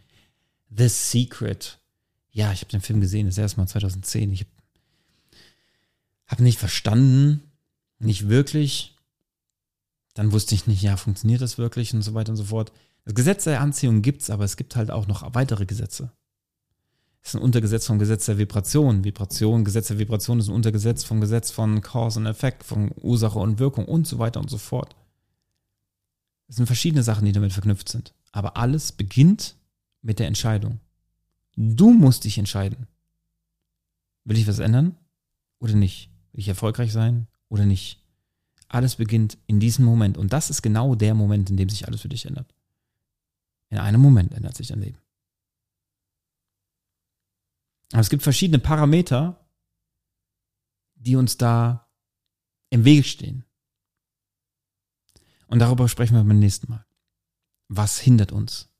The 0.74 0.88
Secret. 0.88 1.78
Ja, 2.30 2.52
ich 2.52 2.60
habe 2.60 2.70
den 2.70 2.80
Film 2.80 3.00
gesehen, 3.00 3.26
das 3.26 3.38
erste 3.38 3.58
Mal 3.58 3.66
2010. 3.66 4.32
Ich 4.32 4.46
habe 6.26 6.42
nicht 6.42 6.58
verstanden, 6.58 7.42
nicht 7.98 8.28
wirklich, 8.28 8.96
dann 10.14 10.32
wusste 10.32 10.54
ich 10.54 10.66
nicht, 10.66 10.82
ja, 10.82 10.96
funktioniert 10.96 11.40
das 11.40 11.58
wirklich 11.58 11.94
und 11.94 12.02
so 12.02 12.14
weiter 12.14 12.30
und 12.32 12.36
so 12.36 12.44
fort. 12.44 12.72
Das 13.04 13.14
Gesetz 13.14 13.44
der 13.44 13.60
Anziehung 13.60 14.02
gibt 14.02 14.22
es, 14.22 14.30
aber 14.30 14.44
es 14.44 14.56
gibt 14.56 14.76
halt 14.76 14.90
auch 14.90 15.06
noch 15.06 15.34
weitere 15.34 15.66
Gesetze. 15.66 16.12
Ist 17.22 17.36
ein 17.36 17.42
Untergesetz 17.42 17.86
vom 17.86 17.98
Gesetz 17.98 18.26
der 18.26 18.38
Vibration. 18.38 19.04
Vibration, 19.04 19.64
Gesetz 19.64 19.88
der 19.88 19.98
Vibration 19.98 20.40
ist 20.40 20.48
ein 20.48 20.54
Untergesetz 20.54 21.04
vom 21.04 21.20
Gesetz 21.20 21.52
von 21.52 21.80
Cause 21.80 22.18
und 22.18 22.26
Effekt, 22.26 22.64
von 22.64 22.90
Ursache 23.00 23.38
und 23.38 23.60
Wirkung 23.60 23.84
und 23.84 24.06
so 24.06 24.18
weiter 24.18 24.40
und 24.40 24.50
so 24.50 24.58
fort. 24.58 24.96
Es 26.48 26.56
sind 26.56 26.66
verschiedene 26.66 27.02
Sachen, 27.02 27.24
die 27.24 27.32
damit 27.32 27.52
verknüpft 27.52 27.88
sind. 27.88 28.12
Aber 28.32 28.56
alles 28.56 28.92
beginnt 28.92 29.56
mit 30.02 30.18
der 30.18 30.26
Entscheidung. 30.26 30.80
Du 31.56 31.92
musst 31.92 32.24
dich 32.24 32.38
entscheiden. 32.38 32.88
Will 34.24 34.38
ich 34.38 34.46
was 34.46 34.58
ändern 34.58 34.96
oder 35.60 35.74
nicht? 35.74 36.10
Will 36.32 36.40
ich 36.40 36.48
erfolgreich 36.48 36.92
sein 36.92 37.28
oder 37.48 37.64
nicht? 37.64 38.02
Alles 38.68 38.96
beginnt 38.96 39.38
in 39.46 39.60
diesem 39.60 39.84
Moment. 39.84 40.18
Und 40.18 40.32
das 40.32 40.50
ist 40.50 40.62
genau 40.62 40.94
der 40.94 41.14
Moment, 41.14 41.50
in 41.50 41.56
dem 41.56 41.68
sich 41.68 41.86
alles 41.86 42.00
für 42.00 42.08
dich 42.08 42.26
ändert. 42.26 42.52
In 43.68 43.78
einem 43.78 44.00
Moment 44.00 44.32
ändert 44.32 44.56
sich 44.56 44.68
dein 44.68 44.80
Leben. 44.80 44.98
Aber 47.92 48.00
es 48.00 48.10
gibt 48.10 48.22
verschiedene 48.22 48.58
Parameter, 48.58 49.46
die 50.94 51.16
uns 51.16 51.36
da 51.36 51.88
im 52.70 52.84
Weg 52.84 53.06
stehen. 53.06 53.44
Und 55.46 55.58
darüber 55.58 55.88
sprechen 55.88 56.14
wir 56.14 56.24
beim 56.24 56.38
nächsten 56.38 56.70
Mal. 56.70 56.86
Was 57.68 57.98
hindert 57.98 58.32
uns? 58.32 58.70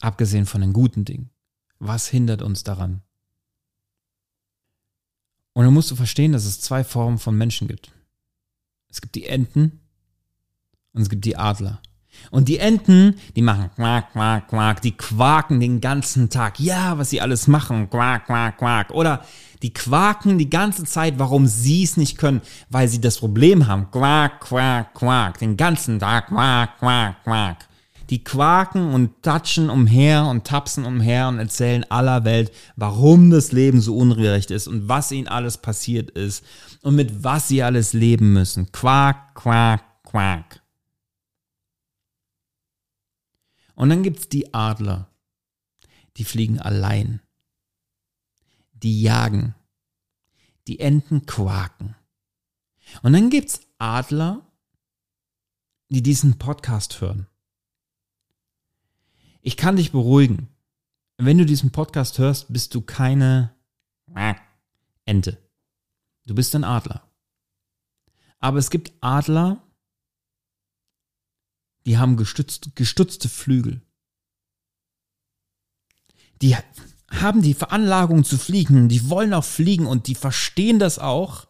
Abgesehen 0.00 0.46
von 0.46 0.60
den 0.62 0.72
guten 0.72 1.04
Dingen. 1.04 1.30
Was 1.78 2.08
hindert 2.08 2.42
uns 2.42 2.64
daran? 2.64 3.02
Und 5.52 5.64
dann 5.64 5.74
musst 5.74 5.90
du 5.90 5.96
verstehen, 5.96 6.32
dass 6.32 6.44
es 6.44 6.60
zwei 6.60 6.84
Formen 6.84 7.18
von 7.18 7.36
Menschen 7.36 7.68
gibt. 7.68 7.92
Es 8.88 9.00
gibt 9.00 9.14
die 9.16 9.26
Enten 9.26 9.80
und 10.92 11.02
es 11.02 11.10
gibt 11.10 11.24
die 11.24 11.36
Adler. 11.36 11.82
Und 12.30 12.48
die 12.48 12.58
Enten, 12.58 13.14
die 13.36 13.42
machen 13.42 13.70
quack, 13.74 14.12
quack, 14.12 14.48
quack, 14.48 14.82
die 14.82 14.96
quaken 14.96 15.60
den 15.60 15.80
ganzen 15.80 16.30
Tag. 16.30 16.60
Ja, 16.60 16.98
was 16.98 17.10
sie 17.10 17.20
alles 17.20 17.46
machen, 17.46 17.88
quack, 17.90 18.26
quack, 18.26 18.58
quack. 18.58 18.90
Oder 18.90 19.22
die 19.62 19.72
quaken 19.72 20.38
die 20.38 20.50
ganze 20.50 20.84
Zeit, 20.84 21.18
warum 21.18 21.46
sie 21.46 21.82
es 21.82 21.96
nicht 21.96 22.18
können, 22.18 22.42
weil 22.70 22.88
sie 22.88 23.00
das 23.00 23.18
Problem 23.18 23.66
haben. 23.66 23.90
Quack, 23.90 24.40
quack, 24.40 24.94
quack, 24.94 25.38
den 25.38 25.56
ganzen 25.56 25.98
Tag, 25.98 26.28
quack, 26.28 26.78
quack, 26.78 27.24
quack. 27.24 27.68
Die 28.10 28.24
quaken 28.24 28.94
und 28.94 29.22
tatschen 29.22 29.68
umher 29.68 30.26
und 30.26 30.44
tapsen 30.44 30.86
umher 30.86 31.28
und 31.28 31.38
erzählen 31.38 31.84
aller 31.90 32.24
Welt, 32.24 32.50
warum 32.76 33.30
das 33.30 33.52
Leben 33.52 33.82
so 33.82 33.96
ungerecht 33.96 34.50
ist 34.50 34.66
und 34.66 34.88
was 34.88 35.12
ihnen 35.12 35.28
alles 35.28 35.58
passiert 35.58 36.10
ist 36.12 36.42
und 36.82 36.94
mit 36.94 37.22
was 37.22 37.48
sie 37.48 37.62
alles 37.62 37.92
leben 37.92 38.32
müssen. 38.32 38.72
Quack, 38.72 39.34
quack, 39.34 39.82
quack. 40.04 40.57
Und 43.78 43.90
dann 43.90 44.02
gibt's 44.02 44.28
die 44.28 44.52
Adler. 44.52 45.08
Die 46.16 46.24
fliegen 46.24 46.58
allein. 46.58 47.20
Die 48.72 49.00
jagen. 49.02 49.54
Die 50.66 50.80
Enten 50.80 51.26
quaken. 51.26 51.94
Und 53.02 53.12
dann 53.12 53.30
gibt's 53.30 53.60
Adler, 53.78 54.44
die 55.90 56.02
diesen 56.02 56.38
Podcast 56.38 57.00
hören. 57.00 57.28
Ich 59.42 59.56
kann 59.56 59.76
dich 59.76 59.92
beruhigen. 59.92 60.48
Wenn 61.16 61.38
du 61.38 61.46
diesen 61.46 61.70
Podcast 61.70 62.18
hörst, 62.18 62.52
bist 62.52 62.74
du 62.74 62.80
keine 62.80 63.54
Ente. 65.04 65.38
Du 66.26 66.34
bist 66.34 66.52
ein 66.56 66.64
Adler. 66.64 67.08
Aber 68.40 68.58
es 68.58 68.70
gibt 68.70 68.92
Adler, 69.00 69.62
die 71.88 71.96
haben 71.96 72.16
gestützt, 72.18 72.76
gestutzte 72.76 73.30
Flügel. 73.30 73.80
Die 76.42 76.54
haben 77.10 77.40
die 77.40 77.54
Veranlagung 77.54 78.24
zu 78.24 78.36
fliegen, 78.36 78.90
die 78.90 79.08
wollen 79.08 79.32
auch 79.32 79.44
fliegen 79.44 79.86
und 79.86 80.06
die 80.06 80.14
verstehen 80.14 80.78
das 80.78 80.98
auch. 80.98 81.46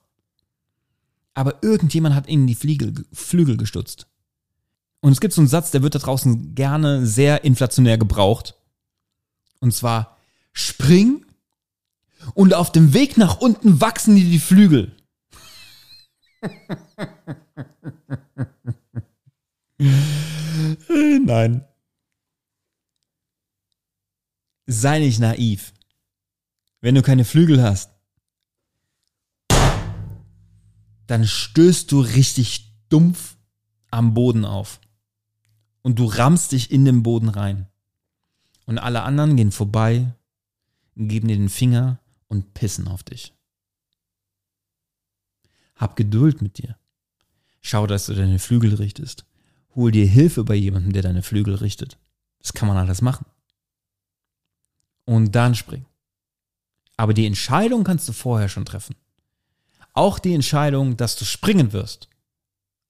Aber 1.35 1.61
irgendjemand 1.65 2.15
hat 2.15 2.29
ihnen 2.29 2.47
die 2.47 2.55
Fliegel, 2.55 3.05
Flügel 3.13 3.57
gestutzt. 3.57 4.07
Und 5.01 5.11
es 5.11 5.21
gibt 5.21 5.35
so 5.35 5.41
einen 5.41 5.49
Satz, 5.49 5.73
der 5.73 5.83
wird 5.83 5.97
da 5.97 5.99
draußen 5.99 6.55
gerne 6.55 7.05
sehr 7.05 7.43
inflationär 7.43 7.99
gebraucht. 7.99 8.55
Und 9.59 9.75
zwar, 9.75 10.19
spring 10.53 11.27
und 12.35 12.55
auf 12.55 12.71
dem 12.71 12.95
Weg 12.95 13.17
nach 13.17 13.41
unten 13.41 13.81
wachsen 13.81 14.15
dir 14.15 14.25
die 14.25 14.39
Flügel. 14.39 14.95
Nein. 20.89 21.65
Sei 24.67 24.99
nicht 24.99 25.21
naiv. 25.21 25.73
Wenn 26.81 26.95
du 26.95 27.03
keine 27.03 27.25
Flügel 27.25 27.63
hast, 27.63 27.91
dann 31.07 31.27
stößt 31.27 31.91
du 31.91 32.01
richtig 32.01 32.73
dumpf 32.89 33.37
am 33.91 34.15
Boden 34.15 34.45
auf. 34.45 34.81
Und 35.83 35.99
du 35.99 36.05
rammst 36.05 36.53
dich 36.53 36.71
in 36.71 36.85
den 36.85 37.03
Boden 37.03 37.29
rein. 37.29 37.67
Und 38.67 38.79
alle 38.79 39.03
anderen 39.03 39.37
gehen 39.37 39.53
vorbei, 39.53 40.13
geben 40.97 41.29
dir 41.29 41.37
den 41.37 41.49
Finger 41.49 42.01
und 42.27 42.53
pissen 42.53 42.89
auf 42.89 43.03
dich. 43.03 43.33
Hab 45.77 45.97
Geduld 45.97 46.43
mit 46.43 46.59
dir. 46.59 46.77
Schau, 47.63 47.87
dass 47.87 48.07
du 48.07 48.15
deine 48.15 48.39
Flügel 48.39 48.75
richtest. 48.75 49.28
Hol 49.75 49.91
dir 49.91 50.07
Hilfe 50.07 50.45
bei 50.45 50.55
jemandem, 50.55 50.93
der 50.93 51.03
deine 51.03 51.23
Flügel 51.23 51.55
richtet. 51.57 51.99
Das 52.41 52.53
kann 52.53 52.69
man 52.69 52.77
alles 52.77 53.03
machen. 53.03 53.27
Und 55.05 55.35
dann 55.35 55.55
spring. 55.55 55.85
Aber 56.97 57.15
die 57.15 57.27
Entscheidung 57.27 57.85
kannst 57.85 58.09
du 58.09 58.13
vorher 58.13 58.49
schon 58.49 58.65
treffen. 58.65 58.97
Auch 59.95 60.19
die 60.19 60.35
Entscheidung, 60.35 60.97
dass 60.97 61.17
du 61.17 61.25
springen 61.25 61.73
wirst. 61.73 62.09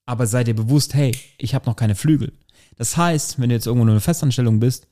Aber 0.07 0.27
sei 0.27 0.45
dir 0.45 0.55
bewusst, 0.55 0.95
hey, 0.95 1.17
ich 1.37 1.55
habe 1.55 1.67
noch 1.67 1.77
keine 1.77 1.95
Flügel. 1.95 2.33
Das 2.77 2.97
heißt, 2.97 3.38
wenn 3.38 3.51
du 3.51 3.55
jetzt 3.55 3.67
irgendwo 3.67 3.85
nur 3.85 3.95
eine 3.95 4.01
Festanstellung 4.01 4.61
bist, 4.61 4.87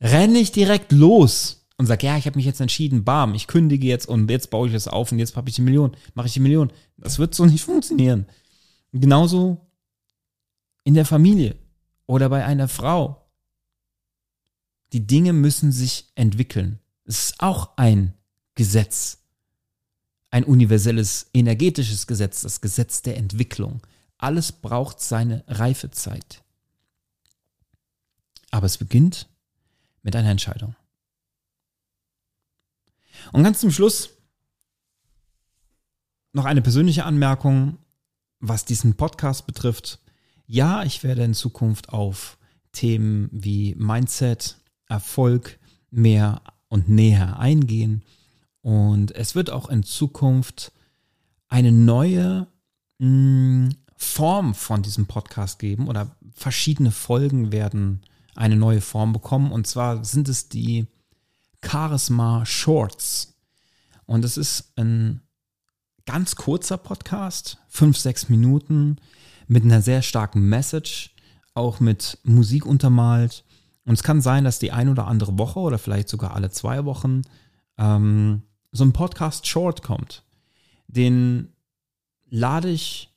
renn 0.00 0.32
nicht 0.32 0.56
direkt 0.56 0.92
los 0.92 1.66
und 1.76 1.86
sag, 1.86 2.02
ja, 2.02 2.16
ich 2.16 2.26
habe 2.26 2.36
mich 2.36 2.46
jetzt 2.46 2.60
entschieden, 2.60 3.04
bam, 3.04 3.34
ich 3.34 3.46
kündige 3.46 3.86
jetzt 3.86 4.06
und 4.06 4.30
jetzt 4.30 4.50
baue 4.50 4.66
ich 4.66 4.72
das 4.72 4.88
auf 4.88 5.12
und 5.12 5.18
jetzt 5.18 5.36
habe 5.36 5.48
ich 5.48 5.54
die 5.54 5.62
Million, 5.62 5.96
mache 6.14 6.26
ich 6.26 6.32
die 6.32 6.40
Million. 6.40 6.72
Das 6.96 7.18
wird 7.18 7.34
so 7.34 7.44
nicht 7.44 7.62
funktionieren. 7.62 8.26
Genauso 8.92 9.65
in 10.86 10.94
der 10.94 11.04
Familie 11.04 11.56
oder 12.06 12.28
bei 12.28 12.44
einer 12.44 12.68
Frau. 12.68 13.28
Die 14.92 15.04
Dinge 15.04 15.32
müssen 15.32 15.72
sich 15.72 16.12
entwickeln. 16.14 16.78
Es 17.04 17.24
ist 17.24 17.40
auch 17.40 17.76
ein 17.76 18.14
Gesetz. 18.54 19.18
Ein 20.30 20.44
universelles 20.44 21.28
energetisches 21.34 22.06
Gesetz, 22.06 22.42
das 22.42 22.60
Gesetz 22.60 23.02
der 23.02 23.16
Entwicklung. 23.16 23.84
Alles 24.16 24.52
braucht 24.52 25.00
seine 25.00 25.42
Reifezeit. 25.48 26.44
Aber 28.52 28.66
es 28.66 28.78
beginnt 28.78 29.28
mit 30.02 30.14
einer 30.14 30.30
Entscheidung. 30.30 30.76
Und 33.32 33.42
ganz 33.42 33.58
zum 33.58 33.72
Schluss 33.72 34.10
noch 36.32 36.44
eine 36.44 36.62
persönliche 36.62 37.04
Anmerkung, 37.04 37.78
was 38.38 38.64
diesen 38.64 38.94
Podcast 38.94 39.48
betrifft. 39.48 39.98
Ja, 40.46 40.84
ich 40.84 41.02
werde 41.02 41.24
in 41.24 41.34
Zukunft 41.34 41.88
auf 41.88 42.38
Themen 42.72 43.28
wie 43.32 43.74
Mindset, 43.74 44.56
Erfolg 44.88 45.58
mehr 45.90 46.42
und 46.68 46.88
näher 46.88 47.38
eingehen. 47.38 48.04
Und 48.62 49.14
es 49.14 49.34
wird 49.34 49.50
auch 49.50 49.68
in 49.68 49.82
Zukunft 49.82 50.72
eine 51.48 51.72
neue 51.72 52.46
mh, 52.98 53.06
hm, 53.06 53.76
Form 53.96 54.54
von 54.54 54.82
diesem 54.82 55.06
Podcast 55.06 55.58
geben 55.58 55.88
oder 55.88 56.14
verschiedene 56.34 56.90
Folgen 56.90 57.50
werden 57.50 58.02
eine 58.34 58.56
neue 58.56 58.82
Form 58.82 59.12
bekommen. 59.12 59.52
Und 59.52 59.66
zwar 59.66 60.04
sind 60.04 60.28
es 60.28 60.48
die 60.48 60.86
Charisma 61.64 62.44
Shorts. 62.44 63.34
Und 64.04 64.24
es 64.24 64.36
ist 64.36 64.72
ein 64.76 65.22
ganz 66.04 66.36
kurzer 66.36 66.76
Podcast, 66.76 67.58
fünf, 67.68 67.96
sechs 67.96 68.28
Minuten, 68.28 68.98
mit 69.46 69.64
einer 69.64 69.82
sehr 69.82 70.02
starken 70.02 70.48
Message, 70.48 71.14
auch 71.54 71.80
mit 71.80 72.18
Musik 72.22 72.66
untermalt. 72.66 73.44
Und 73.84 73.94
es 73.94 74.02
kann 74.02 74.20
sein, 74.20 74.44
dass 74.44 74.58
die 74.58 74.72
ein 74.72 74.88
oder 74.88 75.06
andere 75.06 75.38
Woche 75.38 75.60
oder 75.60 75.78
vielleicht 75.78 76.08
sogar 76.08 76.34
alle 76.34 76.50
zwei 76.50 76.84
Wochen 76.84 77.22
ähm, 77.78 78.42
so 78.72 78.84
ein 78.84 78.92
Podcast 78.92 79.46
Short 79.46 79.82
kommt. 79.82 80.24
Den 80.88 81.52
lade 82.28 82.70
ich 82.70 83.14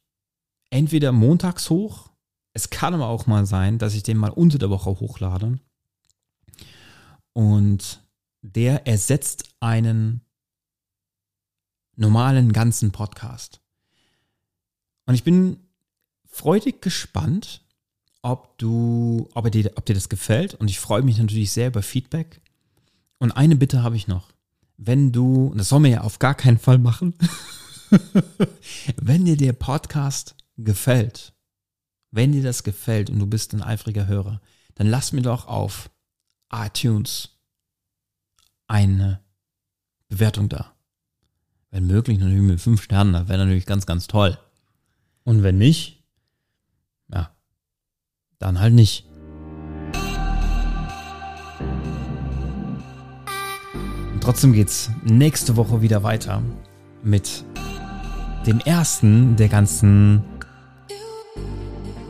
entweder 0.69 1.11
montags 1.11 1.69
hoch. 1.69 2.11
Es 2.53 2.69
kann 2.69 2.93
aber 2.93 3.07
auch 3.07 3.27
mal 3.27 3.45
sein, 3.45 3.77
dass 3.77 3.95
ich 3.95 4.03
den 4.03 4.17
mal 4.17 4.31
unter 4.31 4.57
der 4.57 4.69
Woche 4.69 4.89
hochlade. 4.91 5.59
Und 7.33 8.01
der 8.41 8.87
ersetzt 8.87 9.55
einen 9.59 10.21
normalen 11.95 12.53
ganzen 12.53 12.91
Podcast. 12.91 13.61
Und 15.05 15.15
ich 15.15 15.23
bin 15.23 15.68
freudig 16.29 16.81
gespannt, 16.81 17.61
ob 18.21 18.57
du, 18.57 19.29
ob 19.33 19.51
dir, 19.51 19.71
ob 19.75 19.85
dir 19.85 19.95
das 19.95 20.09
gefällt. 20.09 20.55
Und 20.55 20.69
ich 20.69 20.79
freue 20.79 21.01
mich 21.01 21.17
natürlich 21.17 21.51
sehr 21.51 21.67
über 21.67 21.81
Feedback. 21.81 22.41
Und 23.17 23.31
eine 23.31 23.55
Bitte 23.55 23.83
habe 23.83 23.95
ich 23.95 24.07
noch. 24.07 24.29
Wenn 24.77 25.11
du, 25.11 25.47
und 25.47 25.57
das 25.57 25.69
soll 25.69 25.81
man 25.81 25.91
ja 25.91 26.01
auf 26.01 26.19
gar 26.19 26.35
keinen 26.35 26.57
Fall 26.57 26.77
machen, 26.77 27.13
wenn 28.95 29.25
dir 29.25 29.35
der 29.35 29.53
Podcast 29.53 30.35
gefällt, 30.57 31.33
wenn 32.11 32.31
dir 32.31 32.43
das 32.43 32.63
gefällt 32.63 33.09
und 33.09 33.19
du 33.19 33.27
bist 33.27 33.53
ein 33.53 33.61
eifriger 33.61 34.07
Hörer, 34.07 34.41
dann 34.75 34.87
lass 34.87 35.11
mir 35.11 35.21
doch 35.21 35.47
auf 35.47 35.89
iTunes 36.51 37.29
eine 38.67 39.21
Bewertung 40.07 40.47
da. 40.49 40.73
Wenn 41.71 41.87
möglich 41.87 42.17
natürlich 42.17 42.41
mit 42.41 42.61
fünf 42.61 42.81
Sternen, 42.81 43.13
das 43.13 43.27
wäre 43.27 43.39
natürlich 43.39 43.65
ganz, 43.65 43.85
ganz 43.85 44.07
toll. 44.07 44.37
Und 45.23 45.43
wenn 45.43 45.57
nicht, 45.57 45.98
ja, 47.13 47.31
dann 48.39 48.59
halt 48.59 48.73
nicht. 48.73 49.05
Und 54.13 54.23
trotzdem 54.23 54.53
geht's 54.53 54.89
nächste 55.03 55.55
Woche 55.55 55.81
wieder 55.81 56.03
weiter 56.03 56.41
mit 57.03 57.45
dem 58.45 58.59
ersten 58.59 59.35
der 59.35 59.47
ganzen 59.47 60.23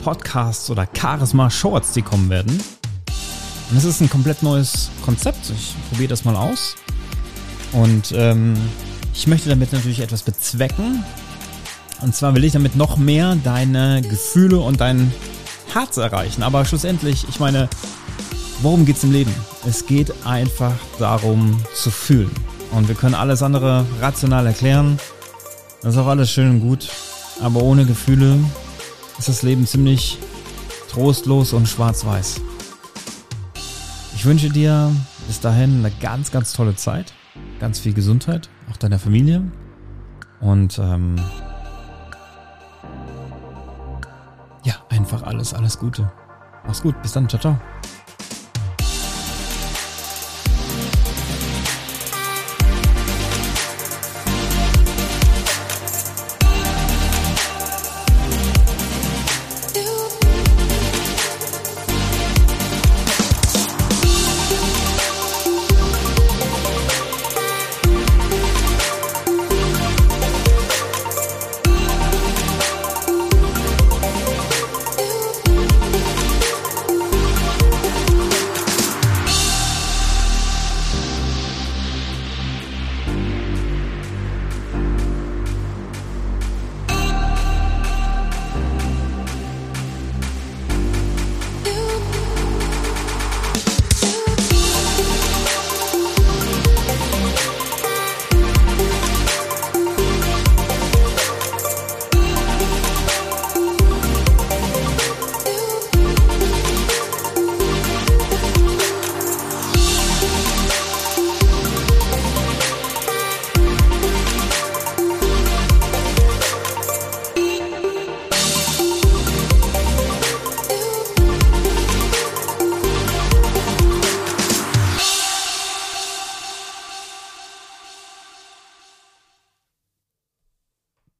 Podcasts 0.04 0.70
oder 0.70 0.88
Charisma 0.98 1.50
Shorts, 1.50 1.94
die 1.94 2.02
kommen 2.02 2.30
werden. 2.30 2.60
Und 3.70 3.78
es 3.78 3.84
ist 3.84 4.02
ein 4.02 4.10
komplett 4.10 4.42
neues 4.42 4.90
Konzept. 5.04 5.50
Ich 5.52 5.76
probiere 5.90 6.10
das 6.10 6.26
mal 6.26 6.36
aus. 6.36 6.76
Und 7.72 8.14
ähm, 8.16 8.56
ich 9.14 9.28
möchte 9.28 9.50
damit 9.50 9.72
natürlich 9.72 10.00
etwas 10.00 10.24
bezwecken. 10.24 11.04
Und 12.02 12.16
zwar 12.16 12.34
will 12.34 12.44
ich 12.44 12.54
damit 12.54 12.76
noch 12.76 12.98
mehr 12.98 13.36
deine 13.44 14.02
Gefühle 14.02 14.60
und 14.60 14.80
dein 14.80 15.12
Herz 15.74 15.98
erreichen. 15.98 16.44
Aber 16.44 16.66
schlussendlich, 16.66 17.26
ich 17.28 17.40
meine, 17.40 17.70
worum 18.62 18.86
geht's 18.86 19.04
im 19.04 19.12
Leben? 19.12 19.34
Es 19.68 19.86
geht 19.86 20.14
einfach 20.26 20.74
darum 20.98 21.58
zu 21.76 21.92
fühlen. 21.92 22.32
Und 22.72 22.88
wir 22.88 22.96
können 22.96 23.16
alles 23.16 23.44
andere 23.44 23.86
rational 24.02 24.48
erklären. 24.48 25.00
Das 25.82 25.94
ist 25.94 26.00
auch 26.00 26.08
alles 26.08 26.32
schön 26.32 26.50
und 26.50 26.62
gut. 26.62 26.90
Aber 27.42 27.62
ohne 27.64 27.86
Gefühle 27.86 28.38
ist 29.18 29.28
das 29.28 29.44
Leben 29.44 29.66
ziemlich 29.66 30.18
trostlos 30.90 31.54
und 31.54 31.68
schwarz-weiß. 31.68 32.42
Ich 34.16 34.26
wünsche 34.26 34.50
dir 34.50 34.92
bis 35.28 35.40
dahin 35.40 35.80
eine 35.80 35.92
ganz, 36.02 36.32
ganz 36.32 36.54
tolle 36.54 36.76
Zeit. 36.76 37.14
Ganz 37.60 37.80
viel 37.80 37.94
Gesundheit, 37.94 38.50
auch 38.72 38.78
deiner 38.78 39.00
Familie. 39.00 39.44
Und 40.42 40.80
ähm, 40.80 41.16
ja, 44.64 44.76
einfach 44.90 45.24
alles, 45.24 45.54
alles 45.54 45.78
Gute. 45.80 46.12
Mach's 46.66 46.82
gut. 46.82 47.02
Bis 47.02 47.14
dann. 47.14 47.28
Ciao, 47.30 47.40
ciao. 47.40 47.60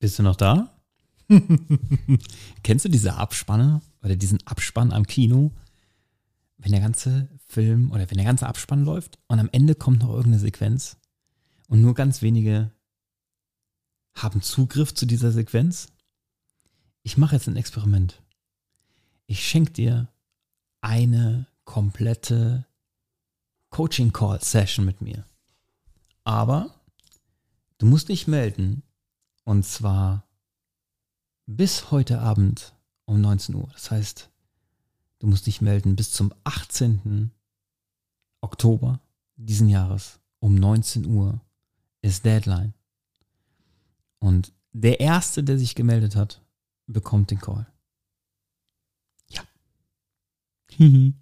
Bist 0.10 0.18
du 0.18 0.24
noch 0.24 0.38
da? 0.38 0.76
Kennst 2.64 2.84
du 2.84 2.90
diese 2.90 3.14
Abspanne 3.14 3.84
oder 4.02 4.16
diesen 4.16 4.40
Abspann 4.48 4.92
am 4.92 5.06
Kino? 5.06 5.52
Wenn 6.58 6.72
der 6.72 6.82
ganze 6.82 7.30
Film 7.46 7.92
oder 7.92 8.10
wenn 8.10 8.18
der 8.18 8.26
ganze 8.26 8.48
Abspann 8.48 8.86
läuft 8.86 9.20
und 9.28 9.38
am 9.38 9.50
Ende 9.52 9.76
kommt 9.76 10.00
noch 10.00 10.10
irgendeine 10.10 10.40
Sequenz 10.40 10.98
und 11.68 11.82
nur 11.82 11.94
ganz 11.94 12.24
wenige 12.24 12.72
haben 14.16 14.42
Zugriff 14.42 14.96
zu 14.96 15.06
dieser 15.06 15.32
Sequenz. 15.32 15.90
Ich 17.04 17.16
mache 17.16 17.36
jetzt 17.36 17.48
ein 17.48 17.56
Experiment. 17.56 18.24
Ich 19.28 19.48
schenke 19.48 19.74
dir 19.74 20.08
eine 20.82 21.46
komplette 21.66 22.66
Coaching 23.70 24.12
Call 24.12 24.42
Session 24.42 24.86
mit 24.86 25.02
mir. 25.02 25.24
Aber 26.24 26.74
du 27.78 27.86
musst 27.86 28.10
dich 28.10 28.26
melden 28.26 28.82
und 29.50 29.64
zwar 29.64 30.28
bis 31.48 31.90
heute 31.90 32.20
Abend 32.20 32.76
um 33.06 33.20
19 33.20 33.56
Uhr. 33.56 33.68
Das 33.74 33.90
heißt, 33.90 34.30
du 35.18 35.26
musst 35.26 35.48
dich 35.48 35.60
melden 35.60 35.96
bis 35.96 36.12
zum 36.12 36.32
18. 36.44 37.32
Oktober 38.42 39.00
diesen 39.38 39.68
Jahres 39.68 40.20
um 40.38 40.54
19 40.54 41.08
Uhr 41.08 41.42
ist 42.04 42.26
Deadline. 42.26 42.76
Und 44.20 44.54
der 44.72 45.00
Erste, 45.00 45.44
der 45.44 45.58
sich 45.58 45.74
gemeldet 45.74 46.16
hat, 46.16 46.44
bekommt 46.86 47.32
den 47.32 47.40
Call. 47.40 47.66
Ja. 49.30 49.42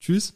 Tschüss. 0.00 0.34